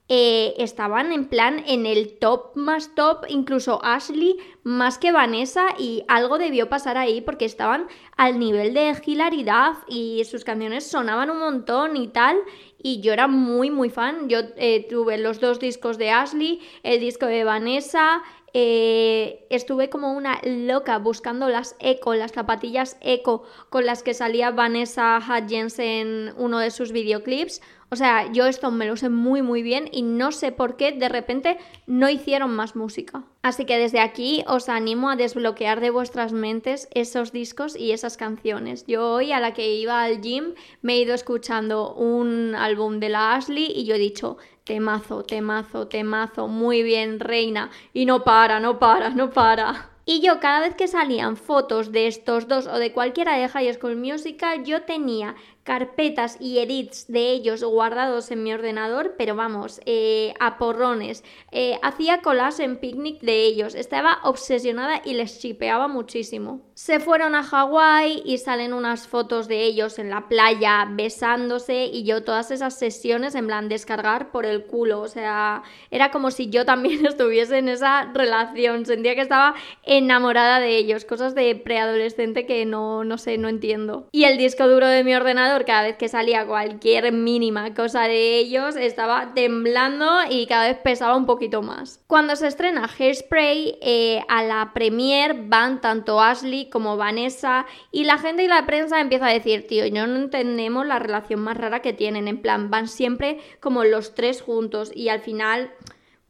eh, 0.10 0.54
estaban 0.58 1.14
en 1.14 1.30
plan 1.30 1.64
en 1.66 1.86
el 1.86 2.20
top 2.20 2.56
más 2.56 2.94
top, 2.94 3.26
incluso 3.30 3.80
Ashley 3.84 4.38
más 4.64 4.98
que 4.98 5.14
Vanessa 5.14 5.68
y 5.80 6.04
algo 6.10 6.38
debió 6.38 6.68
pasar 6.68 6.98
ahí 6.98 7.22
porque 7.22 7.46
estaban 7.46 7.88
al 8.18 8.38
nivel 8.38 8.74
de 8.74 8.94
hilaridad 9.06 9.76
y 9.88 10.24
sus 10.26 10.44
canciones 10.44 10.86
sonaban 10.86 11.30
un 11.30 11.40
montón 11.40 11.96
y 11.96 12.10
tal 12.10 12.38
y 12.78 13.00
yo 13.00 13.14
era 13.14 13.30
muy 13.30 13.72
muy 13.72 13.90
fan, 13.90 14.28
yo 14.28 14.40
eh, 14.58 14.86
tuve 14.90 15.18
los 15.18 15.40
dos 15.40 15.60
discos 15.60 15.98
de 15.98 16.12
Ashley, 16.12 16.60
el 16.84 17.00
disco 17.00 17.26
de 17.26 17.46
Vanessa, 17.46 18.22
eh, 18.56 19.48
estuve 19.50 19.90
como 19.90 20.14
una 20.14 20.40
loca 20.44 21.00
buscando 21.00 21.50
las 21.50 21.76
eco, 21.80 22.14
las 22.14 22.34
zapatillas 22.34 22.98
eco 23.02 23.44
con 23.70 23.88
las 23.88 24.04
que 24.04 24.14
salía 24.14 24.52
Vanessa 24.52 25.18
Hudgens 25.18 25.80
en 25.80 26.34
uno 26.38 26.60
de 26.60 26.70
sus 26.70 26.92
videoclips. 26.92 27.62
O 27.94 27.96
sea, 27.96 28.32
yo 28.32 28.48
esto 28.48 28.72
me 28.72 28.88
lo 28.88 28.98
sé 28.98 29.10
muy 29.10 29.44
muy 29.44 29.62
bien 29.62 29.88
y 29.92 30.02
no 30.02 30.32
sé 30.32 30.52
por 30.52 30.78
qué 30.78 30.94
de 30.94 31.10
repente 31.10 31.60
no 31.86 32.10
hicieron 32.10 32.50
más 32.50 32.76
música. 32.76 33.22
Así 33.44 33.66
que 33.66 33.78
desde 33.78 34.00
aquí 34.00 34.44
os 34.48 34.68
animo 34.68 35.12
a 35.12 35.16
desbloquear 35.16 35.80
de 35.80 35.92
vuestras 35.92 36.34
mentes 36.34 36.88
esos 36.96 37.32
discos 37.32 37.76
y 37.76 37.92
esas 37.92 38.18
canciones. 38.18 38.88
Yo 38.88 39.12
hoy 39.12 39.32
a 39.32 39.40
la 39.40 39.54
que 39.54 39.76
iba 39.76 40.02
al 40.02 40.22
gym 40.22 40.56
me 40.82 40.94
he 40.94 41.02
ido 41.02 41.14
escuchando 41.14 41.94
un 41.94 42.56
álbum 42.56 43.00
de 43.00 43.10
la 43.10 43.36
Ashley 43.36 43.72
y 43.76 43.86
yo 43.86 43.94
he 43.94 44.00
dicho, 44.00 44.38
temazo, 44.64 45.22
temazo, 45.22 45.88
temazo, 45.88 46.48
muy 46.48 46.82
bien, 46.82 47.20
reina. 47.20 47.70
Y 47.94 48.08
no 48.08 48.24
para, 48.24 48.60
no 48.60 48.80
para, 48.80 49.12
no 49.12 49.30
para. 49.30 49.92
Y 50.06 50.20
yo 50.20 50.40
cada 50.42 50.60
vez 50.60 50.76
que 50.76 50.88
salían 50.88 51.38
fotos 51.38 51.94
de 51.94 52.08
estos 52.08 52.48
dos 52.50 52.68
o 52.68 52.78
de 52.78 52.92
cualquiera 52.92 53.38
de 53.38 53.48
High 53.48 53.74
School 53.76 53.96
Musical, 53.96 54.64
yo 54.66 54.82
tenía 54.82 55.36
carpetas 55.64 56.38
y 56.40 56.60
edits 56.60 57.08
de 57.08 57.32
ellos 57.32 57.64
guardados 57.64 58.32
en 58.32 58.44
mi 58.44 58.54
ordenador, 58.54 59.16
pero 59.18 59.36
vamos, 59.36 59.80
eh, 59.86 60.34
a 60.40 60.58
porrones. 60.58 61.24
Eh, 61.52 61.80
hacía 61.82 62.22
colas 62.22 62.60
en 62.60 62.78
picnic 62.78 63.22
de 63.22 63.46
ellos, 63.46 63.74
estaba 63.74 64.20
obsesionada 64.24 65.02
y 65.06 65.14
les 65.14 65.40
chipeaba 65.40 65.88
muchísimo. 65.88 66.62
Se 66.74 67.00
fueron 67.00 67.34
a 67.36 67.44
Hawái 67.44 68.24
y 68.26 68.40
salen 68.40 68.74
unas 68.74 69.08
fotos 69.08 69.48
de 69.48 69.64
ellos 69.64 70.00
en 70.00 70.10
la 70.10 70.28
playa 70.28 70.88
besándose 70.90 71.86
y 71.86 72.04
yo 72.04 72.24
todas 72.24 72.52
esas 72.52 72.78
sesiones 72.78 73.36
en 73.36 73.48
plan 73.48 73.70
descargar 73.70 74.32
por 74.32 74.46
el 74.46 74.66
culo, 74.66 75.00
o 75.02 75.08
sea, 75.08 75.64
era 75.92 76.12
como 76.12 76.32
si 76.32 76.50
yo 76.50 76.66
también 76.66 77.06
estuviese 77.06 77.58
en 77.58 77.70
esa 77.70 78.12
relación, 78.14 78.86
sentía 78.86 79.16
que 79.16 79.22
estaba 79.22 79.56
enamorada 79.84 80.60
de 80.60 80.76
ellos, 80.76 81.06
cosas 81.06 81.36
de 81.36 81.56
preadolescente 81.56 82.46
que 82.46 82.66
no, 82.66 83.04
no 83.06 83.18
sé, 83.18 83.38
no 83.38 83.48
entiendo. 83.48 84.08
Y 84.12 84.26
el 84.26 84.38
disco 84.38 84.68
duro 84.68 84.88
de 84.88 85.04
mi 85.04 85.16
ordenador 85.16 85.53
cada 85.66 85.84
vez 85.84 85.98
que 85.98 86.10
salía 86.10 86.46
cualquier 86.46 87.12
mínima 87.12 87.74
cosa 87.74 88.04
de 88.04 88.38
ellos 88.40 88.76
estaba 88.76 89.34
temblando 89.34 90.10
y 90.30 90.48
cada 90.48 90.68
vez 90.68 90.78
pesaba 90.78 91.16
un 91.16 91.26
poquito 91.26 91.62
más. 91.62 92.04
Cuando 92.08 92.36
se 92.36 92.48
estrena 92.48 92.90
Hairspray, 92.98 93.78
eh, 93.82 94.22
a 94.28 94.44
la 94.44 94.72
premier 94.74 95.36
van 95.48 95.80
tanto 95.80 96.20
Ashley 96.20 96.70
como 96.70 96.98
Vanessa 96.98 97.66
y 97.92 98.04
la 98.04 98.18
gente 98.18 98.44
y 98.44 98.48
la 98.48 98.66
prensa 98.66 99.00
empieza 99.00 99.28
a 99.28 99.34
decir, 99.34 99.68
tío, 99.68 99.90
no 99.92 100.04
entendemos 100.16 100.86
la 100.86 101.00
relación 101.00 101.40
más 101.40 101.58
rara 101.58 101.82
que 101.82 101.94
tienen, 101.94 102.28
en 102.28 102.42
plan, 102.42 102.70
van 102.70 102.88
siempre 102.88 103.40
como 103.60 103.84
los 103.84 104.16
tres 104.16 104.42
juntos 104.42 104.92
y 104.94 105.10
al 105.10 105.22
final 105.22 105.72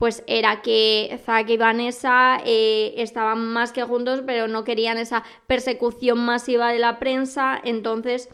pues 0.03 0.21
era 0.27 0.61
que 0.61 1.17
Zack 1.25 1.49
y 1.49 1.55
Vanessa 1.55 2.37
eh, 2.45 2.93
estaban 2.97 3.53
más 3.53 3.71
que 3.71 3.83
juntos, 3.83 4.21
pero 4.25 4.49
no 4.49 4.65
querían 4.65 4.97
esa 4.97 5.23
persecución 5.47 6.19
masiva 6.19 6.73
de 6.73 6.79
la 6.79 6.99
prensa, 6.99 7.57
entonces 7.63 8.27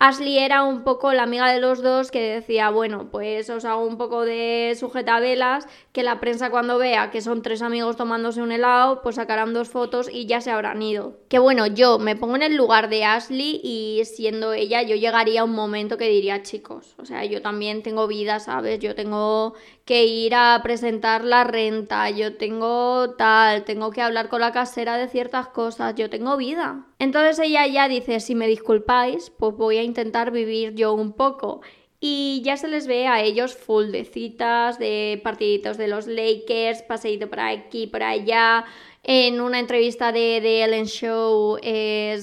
Ashley 0.00 0.38
era 0.38 0.64
un 0.64 0.82
poco 0.82 1.12
la 1.12 1.22
amiga 1.22 1.50
de 1.50 1.60
los 1.60 1.80
dos 1.80 2.10
que 2.10 2.20
decía, 2.20 2.68
bueno, 2.68 3.08
pues 3.10 3.48
os 3.48 3.64
hago 3.64 3.86
un 3.86 3.96
poco 3.96 4.24
de 4.24 4.76
sujetavelas, 4.78 5.66
que 5.92 6.02
la 6.02 6.20
prensa 6.20 6.50
cuando 6.50 6.78
vea 6.78 7.10
que 7.10 7.22
son 7.22 7.42
tres 7.42 7.62
amigos 7.62 7.96
tomándose 7.96 8.42
un 8.42 8.52
helado, 8.52 9.00
pues 9.02 9.16
sacarán 9.16 9.54
dos 9.54 9.70
fotos 9.70 10.10
y 10.12 10.26
ya 10.26 10.40
se 10.40 10.50
habrán 10.50 10.82
ido. 10.82 11.16
Que 11.28 11.38
bueno, 11.38 11.66
yo 11.66 11.98
me 11.98 12.16
pongo 12.16 12.36
en 12.36 12.42
el 12.42 12.56
lugar 12.56 12.90
de 12.90 13.04
Ashley 13.04 13.60
y 13.62 14.02
siendo 14.04 14.52
ella, 14.52 14.82
yo 14.82 14.96
llegaría 14.96 15.42
a 15.42 15.44
un 15.44 15.52
momento 15.54 15.96
que 15.96 16.08
diría, 16.08 16.42
chicos, 16.42 16.94
o 16.98 17.06
sea, 17.06 17.24
yo 17.24 17.40
también 17.40 17.82
tengo 17.82 18.06
vida, 18.06 18.40
¿sabes? 18.40 18.80
Yo 18.80 18.94
tengo 18.94 19.54
que 19.84 20.04
ir 20.04 20.34
a 20.34 20.60
presentar 20.62 21.24
la 21.24 21.44
renta, 21.44 22.10
yo 22.10 22.36
tengo 22.36 23.14
tal, 23.16 23.64
tengo 23.64 23.90
que 23.90 24.02
hablar 24.02 24.28
con 24.28 24.40
la 24.40 24.52
casera 24.52 24.98
de 24.98 25.08
ciertas 25.08 25.48
cosas, 25.48 25.94
yo 25.94 26.10
tengo 26.10 26.36
vida. 26.36 26.84
Entonces 27.04 27.38
ella 27.38 27.66
ya 27.66 27.86
dice, 27.86 28.18
si 28.18 28.34
me 28.34 28.46
disculpáis, 28.46 29.28
pues 29.38 29.54
voy 29.54 29.76
a 29.76 29.82
intentar 29.82 30.30
vivir 30.30 30.74
yo 30.74 30.94
un 30.94 31.12
poco. 31.12 31.60
Y 32.00 32.40
ya 32.42 32.56
se 32.56 32.66
les 32.66 32.86
ve 32.86 33.06
a 33.06 33.20
ellos 33.20 33.54
full 33.54 33.90
de 33.90 34.06
citas, 34.06 34.78
de 34.78 35.20
partiditos 35.22 35.76
de 35.76 35.88
los 35.88 36.06
Lakers, 36.06 36.80
paseíto 36.80 37.28
por 37.28 37.40
aquí, 37.40 37.86
por 37.86 38.02
allá, 38.02 38.64
en 39.06 39.42
una 39.42 39.60
entrevista 39.60 40.12
de, 40.12 40.64
Ellen 40.64 40.86
Show, 40.86 41.58
eh, 41.62 42.18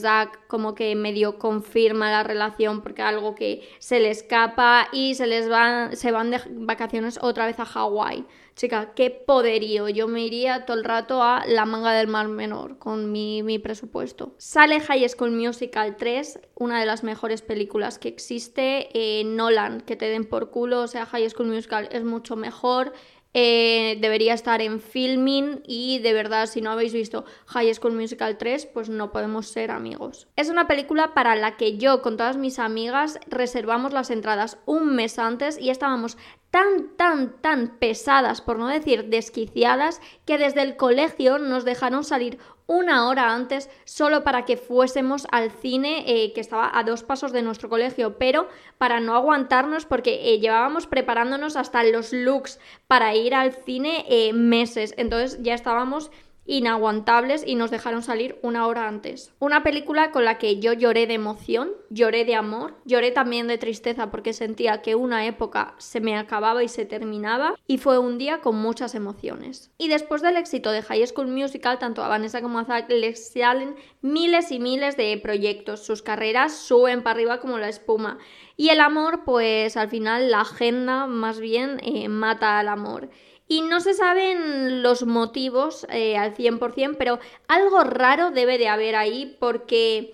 como 0.47 0.73
que 0.73 0.95
medio 0.95 1.37
confirma 1.37 2.09
la 2.09 2.23
relación 2.23 2.81
porque 2.81 3.03
algo 3.03 3.35
que 3.35 3.61
se 3.77 3.99
le 3.99 4.09
escapa 4.09 4.87
y 4.91 5.13
se 5.13 5.27
les 5.27 5.47
van, 5.47 5.95
se 5.95 6.11
van 6.11 6.31
de 6.31 6.41
vacaciones 6.49 7.19
otra 7.21 7.45
vez 7.45 7.59
a 7.59 7.65
Hawái. 7.65 8.25
Chica, 8.55 8.93
qué 8.95 9.09
poderío. 9.09 9.89
Yo 9.89 10.07
me 10.07 10.25
iría 10.25 10.65
todo 10.65 10.77
el 10.77 10.83
rato 10.83 11.23
a 11.23 11.45
la 11.47 11.65
manga 11.65 11.93
del 11.93 12.07
mar 12.07 12.27
menor 12.27 12.79
con 12.79 13.11
mi, 13.11 13.43
mi 13.43 13.59
presupuesto. 13.59 14.33
Sale 14.37 14.79
High 14.79 15.07
School 15.07 15.31
Musical 15.31 15.95
3, 15.95 16.39
una 16.55 16.79
de 16.79 16.85
las 16.85 17.03
mejores 17.03 17.41
películas 17.41 17.97
que 17.97 18.09
existe. 18.09 18.89
Eh, 18.93 19.23
Nolan, 19.23 19.81
que 19.81 19.95
te 19.95 20.09
den 20.09 20.25
por 20.25 20.49
culo. 20.49 20.81
O 20.81 20.87
sea, 20.87 21.05
High 21.05 21.29
School 21.29 21.47
Musical 21.47 21.89
es 21.91 22.03
mucho 22.03 22.35
mejor. 22.35 22.91
Eh, 23.33 23.97
debería 24.01 24.33
estar 24.33 24.61
en 24.61 24.81
filming 24.81 25.61
y 25.65 25.99
de 25.99 26.11
verdad 26.11 26.47
si 26.47 26.59
no 26.59 26.69
habéis 26.69 26.91
visto 26.91 27.23
High 27.47 27.73
School 27.75 27.93
Musical 27.93 28.37
3 28.37 28.65
pues 28.65 28.89
no 28.89 29.13
podemos 29.13 29.47
ser 29.47 29.71
amigos. 29.71 30.27
Es 30.35 30.49
una 30.49 30.67
película 30.67 31.13
para 31.13 31.37
la 31.37 31.55
que 31.55 31.77
yo 31.77 32.01
con 32.01 32.17
todas 32.17 32.35
mis 32.35 32.59
amigas 32.59 33.19
reservamos 33.27 33.93
las 33.93 34.09
entradas 34.09 34.57
un 34.65 34.95
mes 34.95 35.17
antes 35.17 35.57
y 35.57 35.69
estábamos 35.69 36.17
tan, 36.51 36.89
tan, 36.97 37.41
tan 37.41 37.77
pesadas, 37.79 38.41
por 38.41 38.59
no 38.59 38.67
decir 38.67 39.05
desquiciadas, 39.05 40.01
que 40.25 40.37
desde 40.37 40.61
el 40.61 40.75
colegio 40.75 41.37
nos 41.39 41.63
dejaron 41.63 42.03
salir 42.03 42.37
una 42.71 43.09
hora 43.09 43.33
antes 43.33 43.69
solo 43.83 44.23
para 44.23 44.45
que 44.45 44.55
fuésemos 44.55 45.27
al 45.31 45.51
cine 45.51 46.05
eh, 46.07 46.31
que 46.33 46.39
estaba 46.39 46.71
a 46.73 46.83
dos 46.83 47.03
pasos 47.03 47.33
de 47.33 47.41
nuestro 47.41 47.67
colegio, 47.67 48.17
pero 48.17 48.47
para 48.77 49.01
no 49.01 49.13
aguantarnos 49.13 49.85
porque 49.85 50.33
eh, 50.33 50.39
llevábamos 50.39 50.87
preparándonos 50.87 51.57
hasta 51.57 51.83
los 51.83 52.13
looks 52.13 52.59
para 52.87 53.13
ir 53.13 53.35
al 53.35 53.51
cine 53.51 54.05
eh, 54.07 54.31
meses, 54.31 54.93
entonces 54.97 55.39
ya 55.43 55.53
estábamos 55.53 56.11
inaguantables 56.45 57.43
y 57.45 57.55
nos 57.55 57.71
dejaron 57.71 58.01
salir 58.01 58.39
una 58.41 58.67
hora 58.67 58.87
antes. 58.87 59.33
Una 59.39 59.63
película 59.63 60.11
con 60.11 60.25
la 60.25 60.37
que 60.37 60.59
yo 60.59 60.73
lloré 60.73 61.07
de 61.07 61.13
emoción, 61.13 61.71
lloré 61.89 62.25
de 62.25 62.35
amor, 62.35 62.75
lloré 62.85 63.11
también 63.11 63.47
de 63.47 63.57
tristeza 63.57 64.11
porque 64.11 64.33
sentía 64.33 64.81
que 64.81 64.95
una 64.95 65.25
época 65.25 65.75
se 65.77 66.01
me 66.01 66.17
acababa 66.17 66.63
y 66.63 66.67
se 66.67 66.85
terminaba 66.85 67.55
y 67.67 67.77
fue 67.77 67.99
un 67.99 68.17
día 68.17 68.39
con 68.39 68.55
muchas 68.55 68.95
emociones. 68.95 69.71
Y 69.77 69.87
después 69.87 70.21
del 70.21 70.37
éxito 70.37 70.71
de 70.71 70.81
High 70.81 71.07
School 71.07 71.27
Musical, 71.27 71.79
tanto 71.79 72.03
a 72.03 72.07
Vanessa 72.07 72.41
como 72.41 72.59
a 72.59 72.65
Zack 72.65 72.89
les 72.89 73.31
salen 73.31 73.75
miles 74.01 74.51
y 74.51 74.59
miles 74.59 74.97
de 74.97 75.17
proyectos, 75.21 75.85
sus 75.85 76.01
carreras 76.01 76.55
suben 76.55 77.03
para 77.03 77.15
arriba 77.15 77.39
como 77.39 77.59
la 77.59 77.69
espuma. 77.69 78.17
Y 78.57 78.69
el 78.69 78.79
amor, 78.79 79.23
pues 79.25 79.77
al 79.77 79.89
final 79.89 80.29
la 80.29 80.41
agenda 80.41 81.07
más 81.07 81.39
bien 81.39 81.79
eh, 81.83 82.09
mata 82.09 82.59
al 82.59 82.67
amor. 82.67 83.09
Y 83.51 83.63
no 83.63 83.81
se 83.81 83.93
saben 83.93 84.81
los 84.81 85.05
motivos 85.05 85.85
eh, 85.89 86.15
al 86.15 86.33
100%, 86.33 86.95
pero 86.97 87.19
algo 87.49 87.83
raro 87.83 88.31
debe 88.31 88.57
de 88.57 88.69
haber 88.69 88.95
ahí 88.95 89.35
porque 89.41 90.13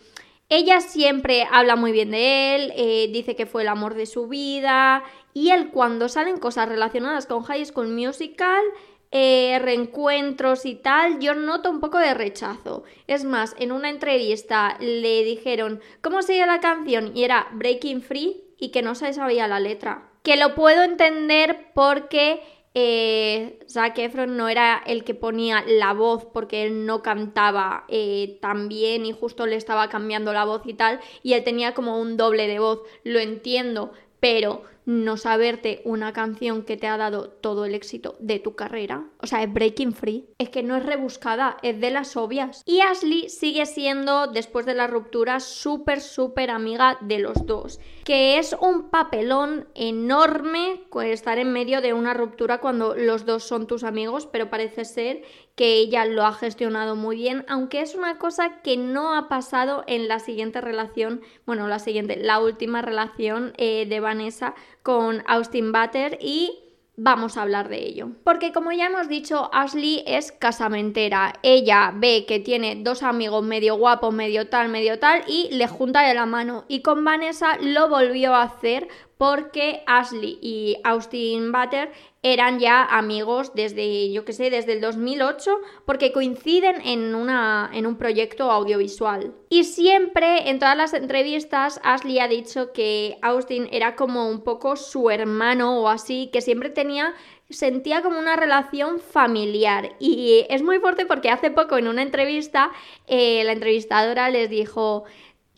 ella 0.50 0.82
siempre 0.82 1.46
habla 1.52 1.76
muy 1.76 1.92
bien 1.92 2.10
de 2.10 2.56
él, 2.56 2.74
eh, 2.76 3.10
dice 3.14 3.36
que 3.36 3.46
fue 3.46 3.62
el 3.62 3.68
amor 3.68 3.94
de 3.94 4.08
su 4.08 4.28
vida 4.28 5.04
y 5.36 5.52
él 5.52 5.70
cuando 5.70 6.10
salen 6.10 6.38
cosas 6.38 6.68
relacionadas 6.68 7.28
con 7.28 7.44
High 7.44 7.68
School 7.68 7.90
Musical, 7.90 8.64
eh, 9.12 9.60
reencuentros 9.62 10.66
y 10.66 10.74
tal, 10.74 11.20
yo 11.20 11.36
noto 11.36 11.70
un 11.70 11.80
poco 11.80 12.00
de 12.00 12.16
rechazo. 12.16 12.86
Es 13.06 13.24
más, 13.24 13.56
en 13.60 13.72
una 13.72 13.92
entrevista 13.92 14.78
le 14.80 15.24
dijeron 15.24 15.80
cómo 16.02 16.24
se 16.24 16.38
llama 16.38 16.56
la 16.56 16.60
canción 16.60 17.16
y 17.16 17.24
era 17.24 17.50
Breaking 17.52 18.02
Free 18.02 18.46
y 18.58 18.70
que 18.70 18.82
no 18.82 18.96
se 18.96 19.14
sabía 19.14 19.48
la 19.48 19.60
letra. 19.60 20.10
Que 20.24 20.38
lo 20.38 20.56
puedo 20.56 20.82
entender 20.82 21.72
porque 21.76 22.42
eh, 22.74 23.60
Zac 23.70 23.98
Efron 23.98 24.38
no 24.38 24.50
era 24.50 24.82
el 24.86 25.04
que 25.04 25.16
ponía 25.16 25.64
la 25.68 25.94
voz 25.94 26.26
porque 26.26 26.64
él 26.64 26.86
no 26.86 27.02
cantaba 27.02 27.86
eh, 27.88 28.38
tan 28.42 28.70
bien 28.70 29.06
y 29.06 29.14
justo 29.14 29.48
le 29.48 29.56
estaba 29.56 29.90
cambiando 29.90 30.34
la 30.34 30.46
voz 30.46 30.62
y 30.66 30.74
tal, 30.74 31.00
y 31.24 31.34
él 31.34 31.44
tenía 31.44 31.74
como 31.74 32.00
un 32.00 32.18
doble 32.18 32.48
de 32.48 32.60
voz, 32.60 32.82
lo 33.04 33.20
entiendo, 33.20 33.92
pero 34.20 34.64
no 34.88 35.18
saberte 35.18 35.82
una 35.84 36.14
canción 36.14 36.64
que 36.64 36.78
te 36.78 36.88
ha 36.88 36.96
dado 36.96 37.30
todo 37.30 37.66
el 37.66 37.76
éxito 37.76 38.16
de 38.20 38.40
tu 38.40 38.56
carrera. 38.56 39.04
O 39.20 39.28
sea, 39.28 39.44
es 39.44 39.54
Breaking 39.54 39.94
Free. 39.94 40.30
Es 40.38 40.50
que 40.50 40.64
no 40.64 40.78
es 40.78 40.86
rebuscada, 40.86 41.58
es 41.62 41.82
de 41.82 41.92
las 41.92 42.16
obvias. 42.16 42.64
Y 42.66 42.80
Ashley 42.80 43.28
sigue 43.28 43.66
siendo, 43.66 44.28
después 44.28 44.66
de 44.66 44.76
la 44.76 44.88
ruptura, 44.88 45.42
súper, 45.42 46.00
súper 46.00 46.50
amiga 46.52 46.98
de 47.02 47.20
los 47.20 47.46
dos. 47.46 47.82
Que 48.06 48.40
es 48.40 48.56
un 48.62 48.90
papelón 48.90 49.68
enorme 49.76 50.88
estar 51.06 51.38
en 51.38 51.52
medio 51.52 51.82
de 51.82 51.94
una 51.94 52.14
ruptura 52.14 52.60
cuando 52.60 52.96
los 52.96 53.26
dos 53.26 53.44
son 53.44 53.68
tus 53.68 53.84
amigos, 53.84 54.28
pero 54.28 54.50
parece 54.50 54.86
ser 54.86 55.24
que 55.58 55.74
ella 55.74 56.06
lo 56.06 56.24
ha 56.24 56.34
gestionado 56.34 56.96
muy 56.96 57.18
bien, 57.18 57.44
aunque 57.50 57.82
es 57.82 57.96
una 57.96 58.20
cosa 58.20 58.62
que 58.62 58.78
no 58.78 59.16
ha 59.16 59.28
pasado 59.28 59.84
en 59.88 60.08
la 60.08 60.20
siguiente 60.20 60.62
relación, 60.62 61.22
bueno, 61.48 61.68
la 61.68 61.80
siguiente, 61.80 62.16
la 62.16 62.40
última 62.40 62.84
relación 62.84 63.54
eh, 63.58 63.88
de 63.90 64.00
Vanessa 64.00 64.54
con 64.84 65.24
Austin 65.26 65.72
Butter 65.72 66.20
y 66.22 66.60
vamos 66.96 67.38
a 67.38 67.42
hablar 67.42 67.70
de 67.70 67.86
ello. 67.86 68.10
Porque 68.24 68.52
como 68.52 68.72
ya 68.72 68.86
hemos 68.86 69.08
dicho, 69.10 69.50
Ashley 69.52 70.04
es 70.06 70.32
casamentera. 70.32 71.34
Ella 71.42 71.92
ve 71.96 72.26
que 72.28 72.40
tiene 72.40 72.76
dos 72.76 73.02
amigos 73.02 73.44
medio 73.44 73.78
guapos, 73.78 74.14
medio 74.14 74.50
tal, 74.50 74.70
medio 74.70 75.00
tal 75.00 75.24
y 75.28 75.50
le 75.52 75.68
junta 75.68 76.02
de 76.02 76.14
la 76.14 76.28
mano. 76.28 76.66
Y 76.68 76.84
con 76.84 77.04
Vanessa 77.04 77.58
lo 77.62 77.90
volvió 77.90 78.36
a 78.36 78.44
hacer 78.44 78.88
porque 79.18 79.84
Ashley 79.86 80.38
y 80.42 80.78
Austin 80.84 81.52
Butter 81.52 81.92
eran 82.22 82.60
ya 82.60 82.84
amigos 82.84 83.54
desde, 83.56 84.12
yo 84.12 84.26
que 84.26 84.34
sé, 84.34 84.50
desde 84.50 84.74
el 84.74 84.82
2008, 84.82 85.58
porque 85.86 86.12
coinciden 86.12 86.82
en, 86.84 87.16
una, 87.16 87.70
en 87.74 87.86
un 87.86 87.98
proyecto 87.98 88.52
audiovisual. 88.52 89.34
Y 89.50 89.64
siempre, 89.64 90.50
en 90.50 90.60
todas 90.60 90.76
las 90.76 90.94
entrevistas, 90.94 91.80
Ashley 91.84 92.20
ha 92.20 92.28
dicho 92.28 92.74
que 92.74 93.18
Austin 93.22 93.70
era 93.72 93.96
como 93.96 94.30
un 94.30 94.42
poco 94.44 94.76
su 94.76 95.10
hermano 95.10 95.80
o 95.80 95.88
así, 95.88 96.30
que 96.32 96.42
siempre 96.42 96.70
tenía 96.70 97.14
sentía 97.50 98.02
como 98.02 98.20
una 98.20 98.36
relación 98.36 99.00
familiar 99.00 99.92
y 100.00 100.46
es 100.50 100.64
muy 100.64 100.80
fuerte 100.80 101.06
porque 101.06 101.30
hace 101.30 101.50
poco 101.50 101.78
en 101.78 101.88
una 101.88 102.02
entrevista 102.02 102.72
eh, 103.08 103.42
la 103.46 103.54
entrevistadora 103.54 104.30
les 104.30 104.50
dijo 104.50 105.06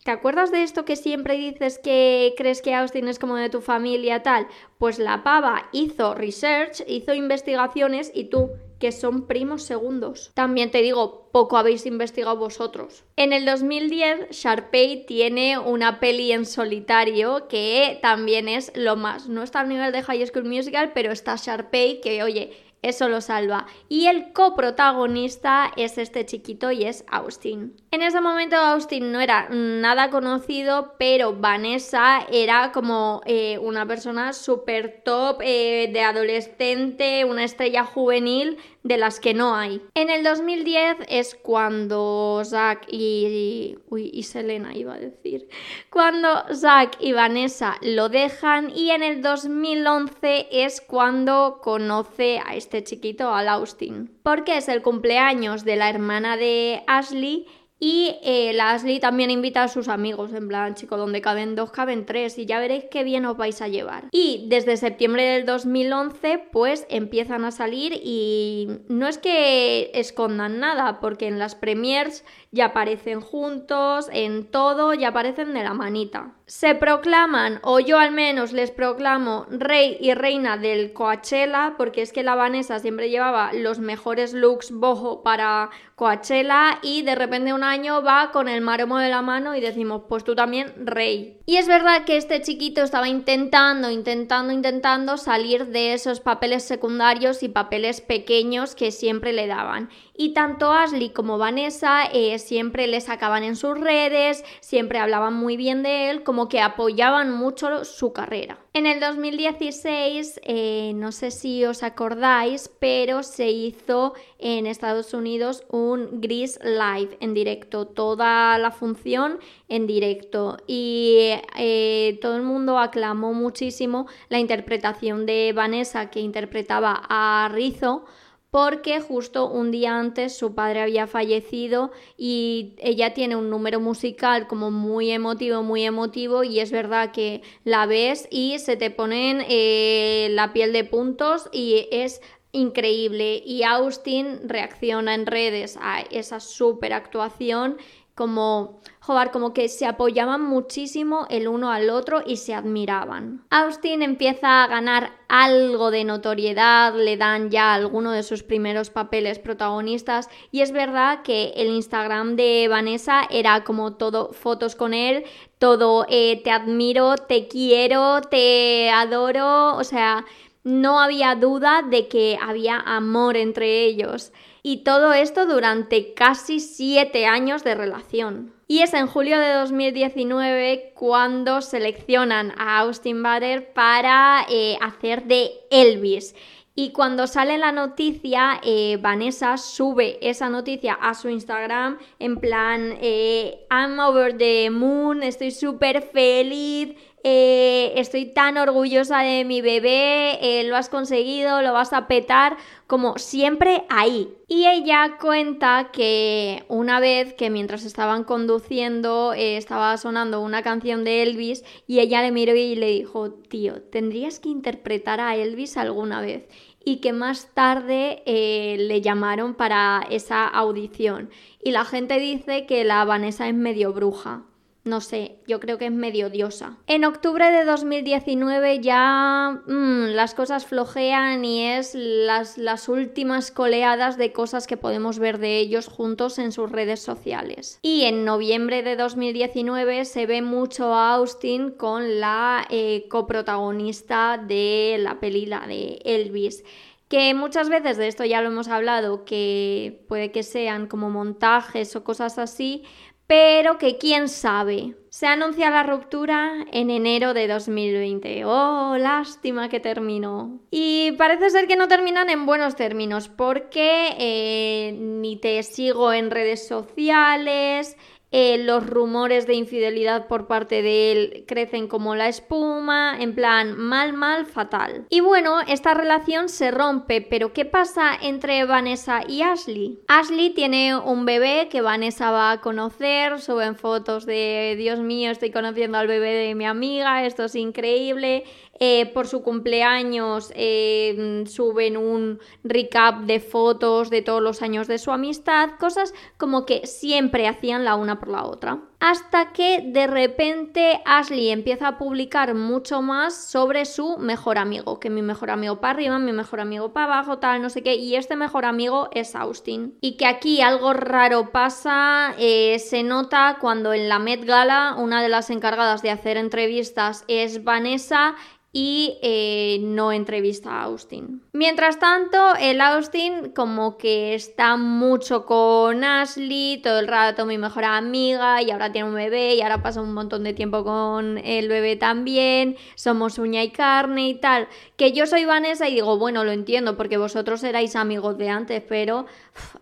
¿Te 0.04 0.10
acuerdas 0.10 0.50
de 0.50 0.62
esto 0.62 0.86
que 0.86 0.96
siempre 0.96 1.36
dices 1.36 1.78
que 1.78 2.32
crees 2.38 2.62
que 2.62 2.74
Austin 2.74 3.08
es 3.08 3.18
como 3.18 3.36
de 3.36 3.50
tu 3.50 3.60
familia 3.60 4.22
tal? 4.22 4.46
Pues 4.78 4.98
la 4.98 5.22
pava 5.22 5.68
hizo 5.72 6.14
research, 6.14 6.82
hizo 6.88 7.12
investigaciones 7.12 8.10
y 8.14 8.24
tú, 8.24 8.50
que 8.78 8.92
son 8.92 9.26
primos 9.26 9.62
segundos. 9.62 10.30
También 10.32 10.70
te 10.70 10.80
digo, 10.80 11.28
poco 11.32 11.58
habéis 11.58 11.84
investigado 11.84 12.36
vosotros. 12.36 13.04
En 13.16 13.34
el 13.34 13.44
2010, 13.44 14.30
Sharpay 14.30 15.04
tiene 15.04 15.58
una 15.58 16.00
peli 16.00 16.32
en 16.32 16.46
solitario 16.46 17.46
que 17.46 17.98
también 18.00 18.48
es 18.48 18.72
lo 18.74 18.96
más. 18.96 19.28
No 19.28 19.42
está 19.42 19.60
al 19.60 19.68
nivel 19.68 19.92
de 19.92 20.02
High 20.02 20.26
School 20.26 20.46
Musical, 20.46 20.92
pero 20.94 21.12
está 21.12 21.36
Sharpay 21.36 22.00
que, 22.00 22.22
oye, 22.22 22.52
eso 22.82 23.08
lo 23.08 23.20
salva. 23.20 23.66
Y 23.88 24.06
el 24.06 24.32
coprotagonista 24.32 25.70
es 25.76 25.98
este 25.98 26.24
chiquito 26.24 26.70
y 26.70 26.84
es 26.84 27.04
Austin. 27.08 27.76
En 27.90 28.02
ese 28.02 28.20
momento 28.20 28.56
Austin 28.56 29.12
no 29.12 29.20
era 29.20 29.48
nada 29.50 30.10
conocido, 30.10 30.94
pero 30.98 31.36
Vanessa 31.36 32.26
era 32.32 32.72
como 32.72 33.20
eh, 33.26 33.58
una 33.58 33.86
persona 33.86 34.32
súper 34.32 35.02
top 35.04 35.40
eh, 35.42 35.90
de 35.92 36.00
adolescente, 36.02 37.24
una 37.24 37.44
estrella 37.44 37.84
juvenil 37.84 38.58
de 38.82 38.96
las 38.96 39.20
que 39.20 39.34
no 39.34 39.54
hay. 39.54 39.82
En 39.94 40.10
el 40.10 40.24
2010 40.24 40.98
es 41.08 41.34
cuando 41.34 42.42
Zack 42.44 42.86
y, 42.90 43.76
uy, 43.88 44.10
y 44.12 44.22
Selena 44.22 44.74
iba 44.74 44.94
a 44.94 44.98
decir, 44.98 45.48
cuando 45.90 46.44
Zack 46.54 46.96
y 47.00 47.12
Vanessa 47.12 47.76
lo 47.82 48.08
dejan 48.08 48.70
y 48.74 48.90
en 48.90 49.02
el 49.02 49.22
2011 49.22 50.48
es 50.50 50.80
cuando 50.80 51.60
conoce 51.62 52.40
a 52.44 52.54
este 52.54 52.82
chiquito, 52.82 53.34
al 53.34 53.48
Austin, 53.48 54.10
porque 54.22 54.56
es 54.56 54.68
el 54.68 54.82
cumpleaños 54.82 55.64
de 55.64 55.76
la 55.76 55.90
hermana 55.90 56.36
de 56.36 56.82
Ashley 56.86 57.46
Y 57.82 58.18
eh, 58.22 58.52
la 58.52 58.72
Ashley 58.72 59.00
también 59.00 59.30
invita 59.30 59.62
a 59.62 59.68
sus 59.68 59.88
amigos, 59.88 60.34
en 60.34 60.48
plan, 60.48 60.74
chico, 60.74 60.98
donde 60.98 61.22
caben 61.22 61.54
dos, 61.54 61.70
caben 61.70 62.04
tres, 62.04 62.36
y 62.38 62.44
ya 62.44 62.60
veréis 62.60 62.84
qué 62.90 63.04
bien 63.04 63.24
os 63.24 63.38
vais 63.38 63.62
a 63.62 63.68
llevar. 63.68 64.04
Y 64.12 64.44
desde 64.48 64.76
septiembre 64.76 65.24
del 65.24 65.46
2011, 65.46 66.48
pues 66.52 66.86
empiezan 66.90 67.46
a 67.46 67.50
salir 67.50 67.94
y 68.04 68.68
no 68.88 69.08
es 69.08 69.16
que 69.16 69.90
escondan 69.94 70.60
nada, 70.60 71.00
porque 71.00 71.26
en 71.26 71.38
las 71.38 71.54
premiers 71.54 72.22
ya 72.52 72.66
aparecen 72.66 73.22
juntos, 73.22 74.10
en 74.12 74.44
todo, 74.44 74.92
ya 74.92 75.08
aparecen 75.08 75.54
de 75.54 75.62
la 75.62 75.72
manita. 75.72 76.34
Se 76.50 76.74
proclaman, 76.74 77.60
o 77.62 77.78
yo 77.78 78.00
al 78.00 78.10
menos 78.10 78.52
les 78.52 78.72
proclamo, 78.72 79.46
rey 79.50 79.96
y 80.00 80.14
reina 80.14 80.56
del 80.56 80.92
Coachella, 80.92 81.74
porque 81.78 82.02
es 82.02 82.12
que 82.12 82.24
la 82.24 82.34
Vanessa 82.34 82.80
siempre 82.80 83.08
llevaba 83.08 83.52
los 83.52 83.78
mejores 83.78 84.32
looks 84.32 84.72
bojo 84.72 85.22
para 85.22 85.70
Coachella 85.94 86.80
y 86.82 87.02
de 87.02 87.14
repente 87.14 87.52
un 87.52 87.62
año 87.62 88.02
va 88.02 88.32
con 88.32 88.48
el 88.48 88.62
maromo 88.62 88.98
de 88.98 89.10
la 89.10 89.22
mano 89.22 89.54
y 89.54 89.60
decimos, 89.60 90.02
pues 90.08 90.24
tú 90.24 90.34
también 90.34 90.72
rey. 90.76 91.38
Y 91.46 91.56
es 91.56 91.68
verdad 91.68 92.04
que 92.04 92.16
este 92.16 92.42
chiquito 92.42 92.82
estaba 92.82 93.08
intentando, 93.08 93.88
intentando, 93.88 94.52
intentando 94.52 95.18
salir 95.18 95.66
de 95.66 95.92
esos 95.92 96.18
papeles 96.18 96.64
secundarios 96.64 97.44
y 97.44 97.48
papeles 97.48 98.00
pequeños 98.00 98.74
que 98.74 98.90
siempre 98.90 99.32
le 99.32 99.46
daban. 99.46 99.88
Y 100.22 100.34
tanto 100.34 100.70
Ashley 100.70 101.08
como 101.08 101.38
Vanessa 101.38 102.04
eh, 102.12 102.38
siempre 102.38 102.86
le 102.86 103.00
sacaban 103.00 103.42
en 103.42 103.56
sus 103.56 103.80
redes, 103.80 104.44
siempre 104.60 104.98
hablaban 104.98 105.32
muy 105.32 105.56
bien 105.56 105.82
de 105.82 106.10
él, 106.10 106.24
como 106.24 106.46
que 106.50 106.60
apoyaban 106.60 107.32
mucho 107.32 107.86
su 107.86 108.12
carrera. 108.12 108.58
En 108.74 108.84
el 108.84 109.00
2016, 109.00 110.40
eh, 110.44 110.92
no 110.94 111.12
sé 111.12 111.30
si 111.30 111.64
os 111.64 111.82
acordáis, 111.82 112.70
pero 112.78 113.22
se 113.22 113.50
hizo 113.50 114.12
en 114.38 114.66
Estados 114.66 115.14
Unidos 115.14 115.64
un 115.70 116.20
Gris 116.20 116.58
Live 116.62 117.16
en 117.20 117.32
directo, 117.32 117.86
toda 117.86 118.58
la 118.58 118.72
función 118.72 119.38
en 119.70 119.86
directo. 119.86 120.58
Y 120.66 121.30
eh, 121.56 122.18
todo 122.20 122.36
el 122.36 122.42
mundo 122.42 122.78
aclamó 122.78 123.32
muchísimo 123.32 124.06
la 124.28 124.38
interpretación 124.38 125.24
de 125.24 125.54
Vanessa 125.54 126.10
que 126.10 126.20
interpretaba 126.20 127.04
a 127.08 127.48
Rizzo 127.50 128.04
porque 128.50 129.00
justo 129.00 129.48
un 129.48 129.70
día 129.70 129.98
antes 129.98 130.36
su 130.36 130.54
padre 130.54 130.82
había 130.82 131.06
fallecido 131.06 131.92
y 132.16 132.74
ella 132.78 133.14
tiene 133.14 133.36
un 133.36 133.48
número 133.48 133.80
musical 133.80 134.48
como 134.48 134.70
muy 134.70 135.10
emotivo, 135.10 135.62
muy 135.62 135.84
emotivo 135.84 136.42
y 136.42 136.58
es 136.58 136.72
verdad 136.72 137.12
que 137.12 137.42
la 137.64 137.86
ves 137.86 138.26
y 138.30 138.58
se 138.58 138.76
te 138.76 138.90
ponen 138.90 139.44
eh, 139.48 140.28
la 140.32 140.52
piel 140.52 140.72
de 140.72 140.84
puntos 140.84 141.48
y 141.52 141.86
es 141.92 142.20
increíble. 142.52 143.42
Y 143.44 143.62
Austin 143.62 144.48
reacciona 144.48 145.14
en 145.14 145.26
redes 145.26 145.78
a 145.80 146.00
esa 146.00 146.40
super 146.40 146.92
actuación 146.92 147.76
como, 148.20 148.82
joder, 148.98 149.30
como 149.30 149.54
que 149.54 149.70
se 149.70 149.86
apoyaban 149.86 150.42
muchísimo 150.42 151.26
el 151.30 151.48
uno 151.48 151.70
al 151.70 151.88
otro 151.88 152.20
y 152.26 152.36
se 152.36 152.52
admiraban. 152.52 153.46
Austin 153.48 154.02
empieza 154.02 154.62
a 154.62 154.66
ganar 154.66 155.12
algo 155.26 155.90
de 155.90 156.04
notoriedad, 156.04 156.92
le 156.94 157.16
dan 157.16 157.48
ya 157.48 157.72
alguno 157.72 158.12
de 158.12 158.22
sus 158.22 158.42
primeros 158.42 158.90
papeles 158.90 159.38
protagonistas 159.38 160.28
y 160.50 160.60
es 160.60 160.70
verdad 160.70 161.22
que 161.22 161.54
el 161.56 161.68
Instagram 161.68 162.36
de 162.36 162.66
Vanessa 162.68 163.22
era 163.30 163.64
como 163.64 163.94
todo 163.94 164.34
fotos 164.34 164.76
con 164.76 164.92
él, 164.92 165.24
todo 165.58 166.04
eh, 166.10 166.42
te 166.44 166.50
admiro, 166.50 167.14
te 167.16 167.48
quiero, 167.48 168.20
te 168.20 168.90
adoro, 168.90 169.78
o 169.78 169.84
sea, 169.84 170.26
no 170.62 171.00
había 171.00 171.36
duda 171.36 171.80
de 171.88 172.06
que 172.06 172.38
había 172.38 172.76
amor 172.76 173.38
entre 173.38 173.86
ellos. 173.86 174.30
Y 174.62 174.84
todo 174.84 175.12
esto 175.12 175.46
durante 175.46 176.14
casi 176.14 176.60
siete 176.60 177.26
años 177.26 177.64
de 177.64 177.74
relación. 177.74 178.52
Y 178.68 178.82
es 178.82 178.94
en 178.94 179.06
julio 179.06 179.38
de 179.38 179.52
2019 179.52 180.92
cuando 180.94 181.60
seleccionan 181.60 182.52
a 182.56 182.78
Austin 182.80 183.22
Butler 183.22 183.72
para 183.72 184.46
eh, 184.48 184.78
hacer 184.80 185.24
de 185.24 185.50
Elvis. 185.70 186.34
Y 186.76 186.92
cuando 186.92 187.26
sale 187.26 187.58
la 187.58 187.72
noticia, 187.72 188.60
eh, 188.62 188.96
Vanessa 189.02 189.56
sube 189.56 190.18
esa 190.22 190.48
noticia 190.48 190.94
a 190.94 191.14
su 191.14 191.28
Instagram 191.28 191.98
en 192.18 192.36
plan, 192.36 192.96
eh, 193.00 193.66
I'm 193.70 193.98
over 193.98 194.38
the 194.38 194.70
moon, 194.70 195.22
estoy 195.22 195.50
súper 195.50 196.00
feliz, 196.00 196.96
eh, 197.22 197.92
estoy 197.96 198.26
tan 198.26 198.56
orgullosa 198.56 199.20
de 199.20 199.44
mi 199.44 199.60
bebé, 199.60 200.38
eh, 200.40 200.64
lo 200.64 200.76
has 200.76 200.88
conseguido, 200.88 201.60
lo 201.60 201.72
vas 201.72 201.92
a 201.92 202.08
petar, 202.08 202.56
como 202.86 203.18
siempre 203.18 203.84
ahí. 203.90 204.34
Y 204.48 204.66
ella 204.66 205.18
cuenta 205.20 205.90
que 205.92 206.64
una 206.68 206.98
vez 206.98 207.34
que 207.34 207.50
mientras 207.50 207.84
estaban 207.84 208.24
conduciendo 208.24 209.34
eh, 209.34 209.58
estaba 209.58 209.96
sonando 209.98 210.40
una 210.40 210.62
canción 210.62 211.04
de 211.04 211.22
Elvis 211.22 211.62
y 211.86 212.00
ella 212.00 212.22
le 212.22 212.32
miró 212.32 212.54
y 212.54 212.74
le 212.74 212.88
dijo, 212.88 213.30
tío, 213.32 213.82
tendrías 213.82 214.40
que 214.40 214.48
interpretar 214.48 215.20
a 215.20 215.36
Elvis 215.36 215.76
alguna 215.76 216.22
vez 216.22 216.48
y 216.82 216.96
que 216.96 217.12
más 217.12 217.50
tarde 217.52 218.22
le 218.24 219.00
llamaron 219.02 219.54
para 219.54 220.06
esa 220.10 220.48
audición. 220.48 221.28
Y 221.62 221.72
la 221.72 221.84
gente 221.84 222.18
dice 222.18 222.64
que 222.64 222.84
la 222.84 223.04
Vanessa 223.04 223.46
es 223.46 223.54
medio 223.54 223.92
bruja 223.92 224.44
no 224.82 225.02
sé, 225.02 225.36
yo 225.46 225.60
creo 225.60 225.76
que 225.76 225.86
es 225.86 225.92
medio 225.92 226.30
diosa. 226.30 226.78
En 226.86 227.04
octubre 227.04 227.50
de 227.50 227.64
2019 227.64 228.80
ya 228.80 229.60
mm, 229.66 230.14
las 230.14 230.34
cosas 230.34 230.64
flojean 230.64 231.44
y 231.44 231.66
es 231.66 231.94
las, 231.94 232.56
las 232.56 232.88
últimas 232.88 233.50
coleadas 233.50 234.16
de 234.16 234.32
cosas 234.32 234.66
que 234.66 234.78
podemos 234.78 235.18
ver 235.18 235.38
de 235.38 235.58
ellos 235.58 235.86
juntos 235.86 236.38
en 236.38 236.50
sus 236.52 236.72
redes 236.72 237.00
sociales. 237.00 237.78
Y 237.82 238.04
en 238.04 238.24
noviembre 238.24 238.82
de 238.82 238.96
2019 238.96 240.06
se 240.06 240.26
ve 240.26 240.40
mucho 240.40 240.94
a 240.94 241.14
Austin 241.14 241.72
con 241.72 242.18
la 242.18 242.66
eh, 242.70 243.06
coprotagonista 243.10 244.38
de 244.38 244.96
la 244.98 245.20
película 245.20 245.66
de 245.66 245.98
Elvis 246.04 246.64
que 247.10 247.34
muchas 247.34 247.68
veces 247.68 247.96
de 247.96 248.06
esto 248.06 248.24
ya 248.24 248.40
lo 248.40 248.50
hemos 248.50 248.68
hablado, 248.68 249.24
que 249.24 250.04
puede 250.06 250.30
que 250.30 250.44
sean 250.44 250.86
como 250.86 251.10
montajes 251.10 251.96
o 251.96 252.04
cosas 252.04 252.38
así, 252.38 252.84
pero 253.30 253.78
que 253.78 253.96
quién 253.96 254.28
sabe. 254.28 254.96
Se 255.08 255.28
anuncia 255.28 255.70
la 255.70 255.84
ruptura 255.84 256.66
en 256.72 256.90
enero 256.90 257.32
de 257.32 257.46
2020. 257.46 258.44
Oh, 258.44 258.96
lástima 258.98 259.68
que 259.68 259.78
terminó. 259.78 260.58
Y 260.72 261.12
parece 261.12 261.50
ser 261.50 261.68
que 261.68 261.76
no 261.76 261.86
terminan 261.86 262.28
en 262.28 262.44
buenos 262.44 262.74
términos 262.74 263.28
porque 263.28 264.16
eh, 264.18 264.98
ni 264.98 265.36
te 265.36 265.62
sigo 265.62 266.12
en 266.12 266.32
redes 266.32 266.66
sociales, 266.66 267.96
eh, 268.32 268.58
los 268.58 268.86
rumores 268.86 269.46
de 269.46 269.54
infidelidad 269.54 270.28
por 270.28 270.46
parte 270.46 270.82
de 270.82 271.12
él 271.12 271.44
crecen 271.48 271.88
como 271.88 272.14
la 272.14 272.28
espuma, 272.28 273.16
en 273.18 273.34
plan 273.34 273.76
mal, 273.76 274.12
mal, 274.12 274.46
fatal. 274.46 275.06
Y 275.08 275.20
bueno, 275.20 275.60
esta 275.66 275.94
relación 275.94 276.48
se 276.48 276.70
rompe, 276.70 277.22
pero 277.22 277.52
¿qué 277.52 277.64
pasa 277.64 278.12
entre 278.20 278.64
Vanessa 278.64 279.22
y 279.26 279.42
Ashley? 279.42 279.98
Ashley 280.06 280.50
tiene 280.50 280.96
un 280.96 281.24
bebé 281.24 281.68
que 281.70 281.80
Vanessa 281.80 282.30
va 282.30 282.52
a 282.52 282.60
conocer, 282.60 283.40
suben 283.40 283.74
fotos 283.74 284.26
de 284.26 284.76
Dios 284.78 285.00
mío, 285.00 285.30
estoy 285.30 285.50
conociendo 285.50 285.98
al 285.98 286.06
bebé 286.06 286.30
de 286.30 286.54
mi 286.54 286.66
amiga, 286.66 287.26
esto 287.26 287.44
es 287.44 287.56
increíble. 287.56 288.44
Eh, 288.82 289.10
por 289.12 289.26
su 289.26 289.42
cumpleaños 289.42 290.52
eh, 290.56 291.44
suben 291.46 291.98
un 291.98 292.38
recap 292.64 293.24
de 293.24 293.38
fotos 293.38 294.08
de 294.08 294.22
todos 294.22 294.40
los 294.40 294.62
años 294.62 294.88
de 294.88 294.96
su 294.96 295.10
amistad, 295.10 295.72
cosas 295.78 296.14
como 296.38 296.64
que 296.64 296.86
siempre 296.86 297.46
hacían 297.46 297.84
la 297.84 297.94
una 297.94 298.19
por 298.20 298.28
la 298.28 298.44
otra. 298.44 298.78
Hasta 299.00 299.52
que 299.52 299.82
de 299.84 300.06
repente 300.06 301.00
Ashley 301.06 301.48
empieza 301.48 301.88
a 301.88 301.98
publicar 301.98 302.54
mucho 302.54 303.00
más 303.00 303.34
sobre 303.34 303.86
su 303.86 304.18
mejor 304.18 304.58
amigo, 304.58 305.00
que 305.00 305.08
mi 305.10 305.22
mejor 305.22 305.50
amigo 305.50 305.80
para 305.80 305.94
arriba, 305.94 306.18
mi 306.18 306.32
mejor 306.32 306.60
amigo 306.60 306.92
para 306.92 307.06
abajo, 307.06 307.38
tal, 307.38 307.62
no 307.62 307.70
sé 307.70 307.82
qué, 307.82 307.94
y 307.94 308.14
este 308.16 308.36
mejor 308.36 308.66
amigo 308.66 309.08
es 309.12 309.34
Austin. 309.34 309.96
Y 310.02 310.18
que 310.18 310.26
aquí 310.26 310.60
algo 310.60 310.92
raro 310.92 311.50
pasa, 311.50 312.34
eh, 312.38 312.78
se 312.78 313.02
nota 313.02 313.56
cuando 313.60 313.94
en 313.94 314.08
la 314.08 314.18
Met 314.18 314.44
Gala 314.44 314.94
una 314.98 315.22
de 315.22 315.30
las 315.30 315.50
encargadas 315.50 316.02
de 316.02 316.10
hacer 316.10 316.36
entrevistas 316.36 317.24
es 317.26 317.64
Vanessa 317.64 318.36
y 318.72 319.18
eh, 319.22 319.78
no 319.82 320.12
entrevista 320.12 320.70
a 320.70 320.82
Austin. 320.84 321.42
Mientras 321.52 321.98
tanto, 321.98 322.54
el 322.60 322.80
Austin 322.80 323.50
como 323.54 323.98
que 323.98 324.34
está 324.34 324.76
mucho 324.76 325.44
con 325.44 326.04
Ashley, 326.04 326.80
todo 326.82 327.00
el 327.00 327.08
rato 327.08 327.46
mi 327.46 327.58
mejor 327.58 327.84
amiga 327.84 328.62
y 328.62 328.70
ahora 328.70 328.92
tiene 328.92 329.08
un 329.08 329.14
bebé 329.14 329.54
y 329.56 329.62
ahora 329.62 329.82
pasa 329.82 330.00
un 330.00 330.14
montón 330.14 330.44
de 330.44 330.52
tiempo 330.52 330.84
con 330.84 331.38
el 331.38 331.68
bebé 331.68 331.96
también, 331.96 332.76
somos 332.94 333.38
uña 333.38 333.62
y 333.64 333.70
carne 333.70 334.28
y 334.28 334.34
tal. 334.34 334.68
Que 334.96 335.12
yo 335.12 335.26
soy 335.26 335.44
Vanessa 335.44 335.88
y 335.88 335.94
digo, 335.94 336.16
bueno, 336.18 336.44
lo 336.44 336.52
entiendo 336.52 336.96
porque 336.96 337.16
vosotros 337.16 337.64
erais 337.64 337.96
amigos 337.96 338.38
de 338.38 338.50
antes, 338.50 338.82
pero 338.88 339.26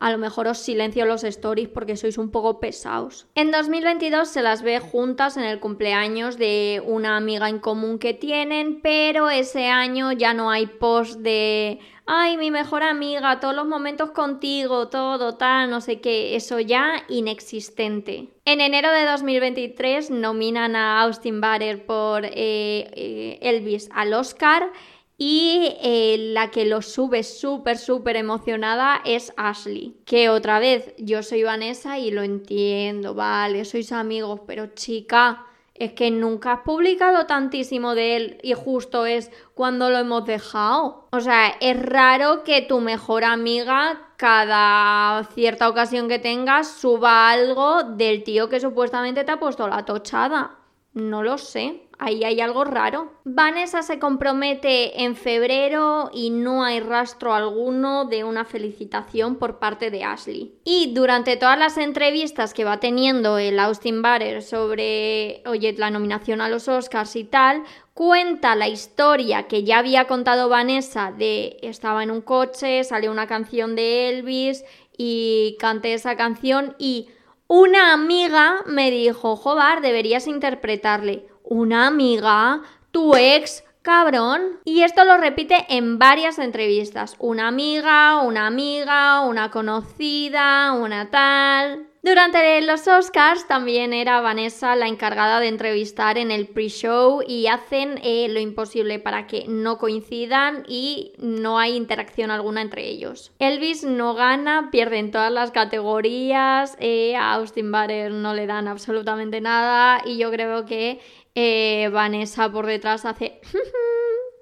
a 0.01 0.11
lo 0.11 0.19
mejor 0.19 0.47
os 0.47 0.59
silencio 0.59 1.05
los 1.07 1.25
stories 1.25 1.69
porque 1.69 1.97
sois 1.97 2.19
un 2.19 2.31
poco 2.31 2.61
pesados. 2.61 3.27
En 3.35 3.51
2022 3.51 4.29
se 4.29 4.43
las 4.43 4.63
ve 4.63 4.81
juntas 4.81 5.37
en 5.37 5.45
el 5.45 5.61
cumpleaños 5.61 6.39
de 6.39 6.83
una 6.85 7.17
amiga 7.17 7.49
en 7.49 7.59
común 7.59 7.99
que 7.99 8.15
tienen, 8.15 8.81
pero 8.83 9.31
ese 9.31 9.67
año 9.67 10.13
ya 10.13 10.35
no 10.35 10.51
hay 10.51 10.67
post 10.67 11.21
de 11.21 11.79
ay, 12.11 12.39
mi 12.39 12.51
mejor 12.51 12.83
amiga, 12.83 13.39
todos 13.39 13.55
los 13.55 13.67
momentos 13.67 14.13
contigo, 14.13 14.89
todo 14.89 15.37
tal, 15.37 15.69
no 15.69 15.83
sé 15.83 16.01
qué, 16.01 16.37
eso 16.37 16.59
ya 16.59 17.05
inexistente. 17.09 18.31
En 18.47 18.63
enero 18.63 18.91
de 18.91 19.05
2023 19.05 20.11
nominan 20.11 20.75
a 20.75 21.03
Austin 21.03 21.43
Butler 21.43 21.85
por 21.85 22.25
eh, 22.25 22.31
eh, 22.35 23.39
Elvis 23.43 23.91
al 23.93 24.15
Oscar 24.15 24.73
y 25.21 25.77
eh, 25.83 26.17
la 26.33 26.53
que 26.53 26.65
lo 26.65 26.81
sube 26.81 27.25
súper, 27.25 27.77
súper 27.77 28.15
emocionada 28.15 29.03
es 29.05 29.33
Ashley. 29.37 29.97
Que 30.05 30.29
otra 30.29 30.61
vez, 30.61 30.95
yo 30.97 31.25
soy 31.25 31.43
Vanessa 31.43 31.99
y 31.99 32.13
lo 32.13 32.23
entiendo, 32.23 33.15
vale, 33.15 33.65
sois 33.65 33.91
amigos, 33.91 34.41
pero 34.47 34.69
chica, 34.69 35.45
es 35.75 35.93
que 35.93 36.13
nunca 36.13 36.53
has 36.53 36.61
publicado 36.61 37.27
tantísimo 37.27 37.97
de 37.97 38.17
él 38.17 38.39
y 38.45 38.55
justo 38.55 39.07
es 39.07 39.33
cuando 39.55 39.91
lo 39.91 39.99
hemos 39.99 40.25
dejado. 40.25 41.09
O 41.11 41.21
sea, 41.21 41.49
es 41.61 41.81
raro 41.81 42.45
que 42.45 42.63
tu 42.63 42.81
mejor 42.81 43.25
amiga 43.25 44.13
cada 44.17 45.25
cierta 45.35 45.69
ocasión 45.69 46.09
que 46.09 46.21
tengas 46.21 46.69
suba 46.69 47.31
algo 47.31 47.83
del 47.83 48.23
tío 48.23 48.49
que 48.49 48.61
supuestamente 48.61 49.25
te 49.25 49.33
ha 49.33 49.41
puesto 49.41 49.67
la 49.67 49.85
tochada. 49.85 50.59
No 50.95 51.25
lo 51.25 51.39
sé 51.39 51.88
ahí 51.99 52.25
hay 52.25 52.41
algo 52.41 52.65
raro. 52.65 53.13
Vanessa 53.25 53.83
se 53.83 53.99
compromete 53.99 55.03
en 55.03 55.17
febrero 55.17 56.11
y 56.13 56.31
no 56.31 56.65
hay 56.65 56.81
rastro 56.81 57.35
alguno 57.35 58.05
de 58.05 58.25
una 58.25 58.45
felicitación 58.45 59.37
por 59.37 59.59
parte 59.59 59.91
de 59.91 60.05
Ashley. 60.05 60.55
Y 60.65 60.95
durante 60.95 61.37
todas 61.37 61.59
las 61.59 61.77
entrevistas 61.77 62.55
que 62.55 62.65
va 62.65 62.81
teniendo 62.81 63.39
el 63.39 63.59
Austin 63.59 64.03
Barer 64.03 64.43
sobre, 64.43 65.43
oye, 65.47 65.75
la 65.77 65.91
nominación 65.91 66.41
a 66.41 66.49
los 66.49 66.69
Oscars 66.69 67.17
y 67.17 67.25
tal, 67.25 67.65
cuenta 67.95 68.55
la 68.55 68.69
historia 68.69 69.49
que 69.49 69.65
ya 69.65 69.79
había 69.79 70.07
contado 70.07 70.49
Vanessa 70.49 71.13
de 71.13 71.59
estaba 71.63 72.03
en 72.03 72.11
un 72.11 72.21
coche, 72.21 72.85
salió 72.85 73.11
una 73.11 73.27
canción 73.27 73.75
de 73.75 74.11
Elvis 74.11 74.65
y 74.97 75.57
canté 75.59 75.95
esa 75.95 76.17
canción 76.17 76.75
y 76.79 77.09
una 77.51 77.95
amiga 77.95 78.63
me 78.67 78.91
dijo, 78.91 79.35
joder, 79.35 79.81
deberías 79.81 80.27
interpretarle 80.27 81.27
una 81.49 81.87
amiga, 81.87 82.63
tu 82.91 83.17
ex, 83.17 83.65
cabrón. 83.83 84.61
Y 84.65 84.83
esto 84.83 85.05
lo 85.05 85.17
repite 85.17 85.65
en 85.71 85.99
varias 85.99 86.39
entrevistas. 86.39 87.17
Una 87.19 87.49
amiga, 87.49 88.19
una 88.19 88.47
amiga, 88.47 89.21
una 89.23 89.51
conocida, 89.51 90.73
una 90.73 91.11
tal. 91.11 91.89
Durante 92.01 92.61
los 92.63 92.87
Oscars 92.87 93.49
también 93.49 93.93
era 93.93 94.21
Vanessa 94.21 94.77
la 94.77 94.87
encargada 94.87 95.41
de 95.41 95.49
entrevistar 95.49 96.17
en 96.17 96.31
el 96.31 96.47
pre-show 96.47 97.23
y 97.27 97.49
hacen 97.49 97.99
eh, 98.03 98.29
lo 98.29 98.39
imposible 98.39 99.01
para 99.01 99.27
que 99.27 99.47
no 99.49 99.79
coincidan 99.79 100.65
y 100.69 101.13
no 101.19 101.59
hay 101.59 101.77
interacción 101.77 102.31
alguna 102.31 102.63
entre 102.63 102.87
ellos. 102.87 103.33
Elvis 103.41 103.83
no 103.83 104.15
gana, 104.15 104.69
pierde 104.71 104.99
en 104.99 105.11
todas 105.11 105.33
las 105.33 105.51
categorías, 105.51 106.77
eh, 106.79 107.17
a 107.17 107.35
Austin 107.35 107.73
Butler 107.73 108.13
no 108.13 108.33
le 108.33 108.47
dan 108.47 108.69
absolutamente 108.69 109.41
nada 109.41 110.01
y 110.07 110.19
yo 110.19 110.31
creo 110.31 110.67
que 110.67 111.01
eh, 111.41 111.89
Vanessa 111.91 112.51
por 112.51 112.67
detrás 112.67 113.05
hace... 113.05 113.41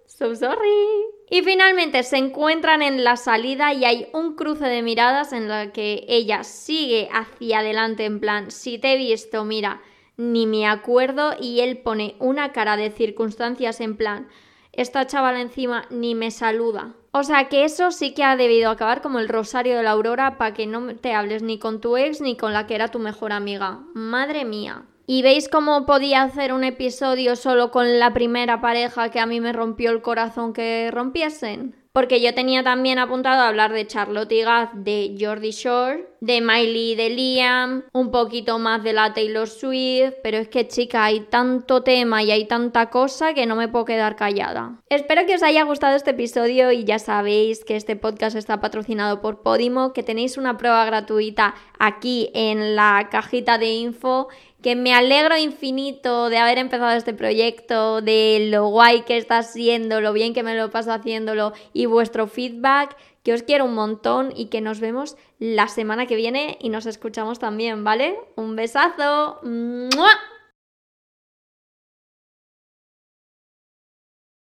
so 0.06 0.34
sorry. 0.34 0.56
Y 1.28 1.42
finalmente 1.42 2.02
se 2.02 2.16
encuentran 2.16 2.80
en 2.80 3.04
la 3.04 3.16
salida 3.16 3.74
y 3.74 3.84
hay 3.84 4.08
un 4.14 4.34
cruce 4.34 4.64
de 4.64 4.80
miradas 4.80 5.34
en 5.34 5.46
la 5.46 5.72
que 5.72 6.06
ella 6.08 6.42
sigue 6.42 7.10
hacia 7.12 7.58
adelante 7.58 8.06
en 8.06 8.18
plan, 8.18 8.50
si 8.50 8.78
te 8.78 8.94
he 8.94 8.96
visto, 8.96 9.44
mira, 9.44 9.82
ni 10.16 10.46
me 10.46 10.66
acuerdo 10.66 11.34
y 11.38 11.60
él 11.60 11.78
pone 11.78 12.16
una 12.18 12.52
cara 12.52 12.78
de 12.78 12.90
circunstancias 12.90 13.82
en 13.82 13.98
plan, 13.98 14.28
esta 14.72 15.06
chavala 15.06 15.42
encima 15.42 15.84
ni 15.90 16.14
me 16.14 16.30
saluda. 16.30 16.94
O 17.10 17.24
sea 17.24 17.50
que 17.50 17.64
eso 17.64 17.90
sí 17.90 18.14
que 18.14 18.24
ha 18.24 18.36
debido 18.36 18.70
acabar 18.70 19.02
como 19.02 19.18
el 19.18 19.28
rosario 19.28 19.76
de 19.76 19.82
la 19.82 19.90
aurora 19.90 20.38
para 20.38 20.54
que 20.54 20.66
no 20.66 20.96
te 20.96 21.12
hables 21.12 21.42
ni 21.42 21.58
con 21.58 21.82
tu 21.82 21.98
ex 21.98 22.22
ni 22.22 22.38
con 22.38 22.54
la 22.54 22.66
que 22.66 22.74
era 22.74 22.88
tu 22.88 23.00
mejor 23.00 23.32
amiga. 23.32 23.80
Madre 23.92 24.46
mía. 24.46 24.86
¿Y 25.08 25.22
veis 25.22 25.48
cómo 25.48 25.86
podía 25.86 26.22
hacer 26.22 26.52
un 26.52 26.64
episodio 26.64 27.36
solo 27.36 27.70
con 27.70 28.00
la 28.00 28.12
primera 28.12 28.60
pareja 28.60 29.08
que 29.10 29.20
a 29.20 29.26
mí 29.26 29.40
me 29.40 29.52
rompió 29.52 29.92
el 29.92 30.02
corazón 30.02 30.52
que 30.52 30.90
rompiesen? 30.92 31.76
Porque 31.92 32.20
yo 32.20 32.34
tenía 32.34 32.62
también 32.62 32.98
apuntado 32.98 33.40
a 33.40 33.48
hablar 33.48 33.72
de 33.72 33.86
Charlotte 33.86 34.30
y 34.32 34.42
Gaz, 34.42 34.68
de 34.74 35.16
Jordi 35.18 35.52
Shore, 35.52 36.06
de 36.20 36.42
Miley 36.42 36.92
y 36.92 36.94
de 36.94 37.08
Liam, 37.08 37.84
un 37.94 38.10
poquito 38.10 38.58
más 38.58 38.82
de 38.82 38.92
la 38.92 39.14
Taylor 39.14 39.48
Swift, 39.48 40.12
pero 40.22 40.36
es 40.36 40.48
que 40.48 40.68
chica, 40.68 41.04
hay 41.04 41.20
tanto 41.20 41.82
tema 41.82 42.22
y 42.22 42.32
hay 42.32 42.46
tanta 42.46 42.90
cosa 42.90 43.32
que 43.32 43.46
no 43.46 43.56
me 43.56 43.68
puedo 43.68 43.86
quedar 43.86 44.14
callada. 44.14 44.78
Espero 44.90 45.24
que 45.24 45.36
os 45.36 45.42
haya 45.42 45.62
gustado 45.62 45.96
este 45.96 46.10
episodio 46.10 46.70
y 46.70 46.84
ya 46.84 46.98
sabéis 46.98 47.64
que 47.64 47.76
este 47.76 47.96
podcast 47.96 48.36
está 48.36 48.60
patrocinado 48.60 49.22
por 49.22 49.40
Podimo, 49.40 49.94
que 49.94 50.02
tenéis 50.02 50.36
una 50.36 50.58
prueba 50.58 50.84
gratuita 50.84 51.54
aquí 51.78 52.28
en 52.34 52.76
la 52.76 53.08
cajita 53.10 53.56
de 53.56 53.72
info 53.72 54.28
que 54.66 54.74
me 54.74 54.92
alegro 54.92 55.38
infinito 55.38 56.28
de 56.28 56.38
haber 56.38 56.58
empezado 56.58 56.90
este 56.96 57.14
proyecto, 57.14 58.00
de 58.00 58.48
lo 58.50 58.66
guay 58.66 59.02
que 59.02 59.16
está 59.16 59.44
siendo, 59.44 60.00
lo 60.00 60.12
bien 60.12 60.34
que 60.34 60.42
me 60.42 60.56
lo 60.56 60.72
paso 60.72 60.90
haciéndolo 60.90 61.52
y 61.72 61.86
vuestro 61.86 62.26
feedback, 62.26 62.96
que 63.22 63.32
os 63.32 63.44
quiero 63.44 63.64
un 63.64 63.74
montón 63.74 64.32
y 64.34 64.46
que 64.46 64.60
nos 64.60 64.80
vemos 64.80 65.16
la 65.38 65.68
semana 65.68 66.06
que 66.06 66.16
viene 66.16 66.58
y 66.60 66.70
nos 66.70 66.86
escuchamos 66.86 67.38
también, 67.38 67.84
¿vale? 67.84 68.18
Un 68.34 68.56
besazo. 68.56 69.38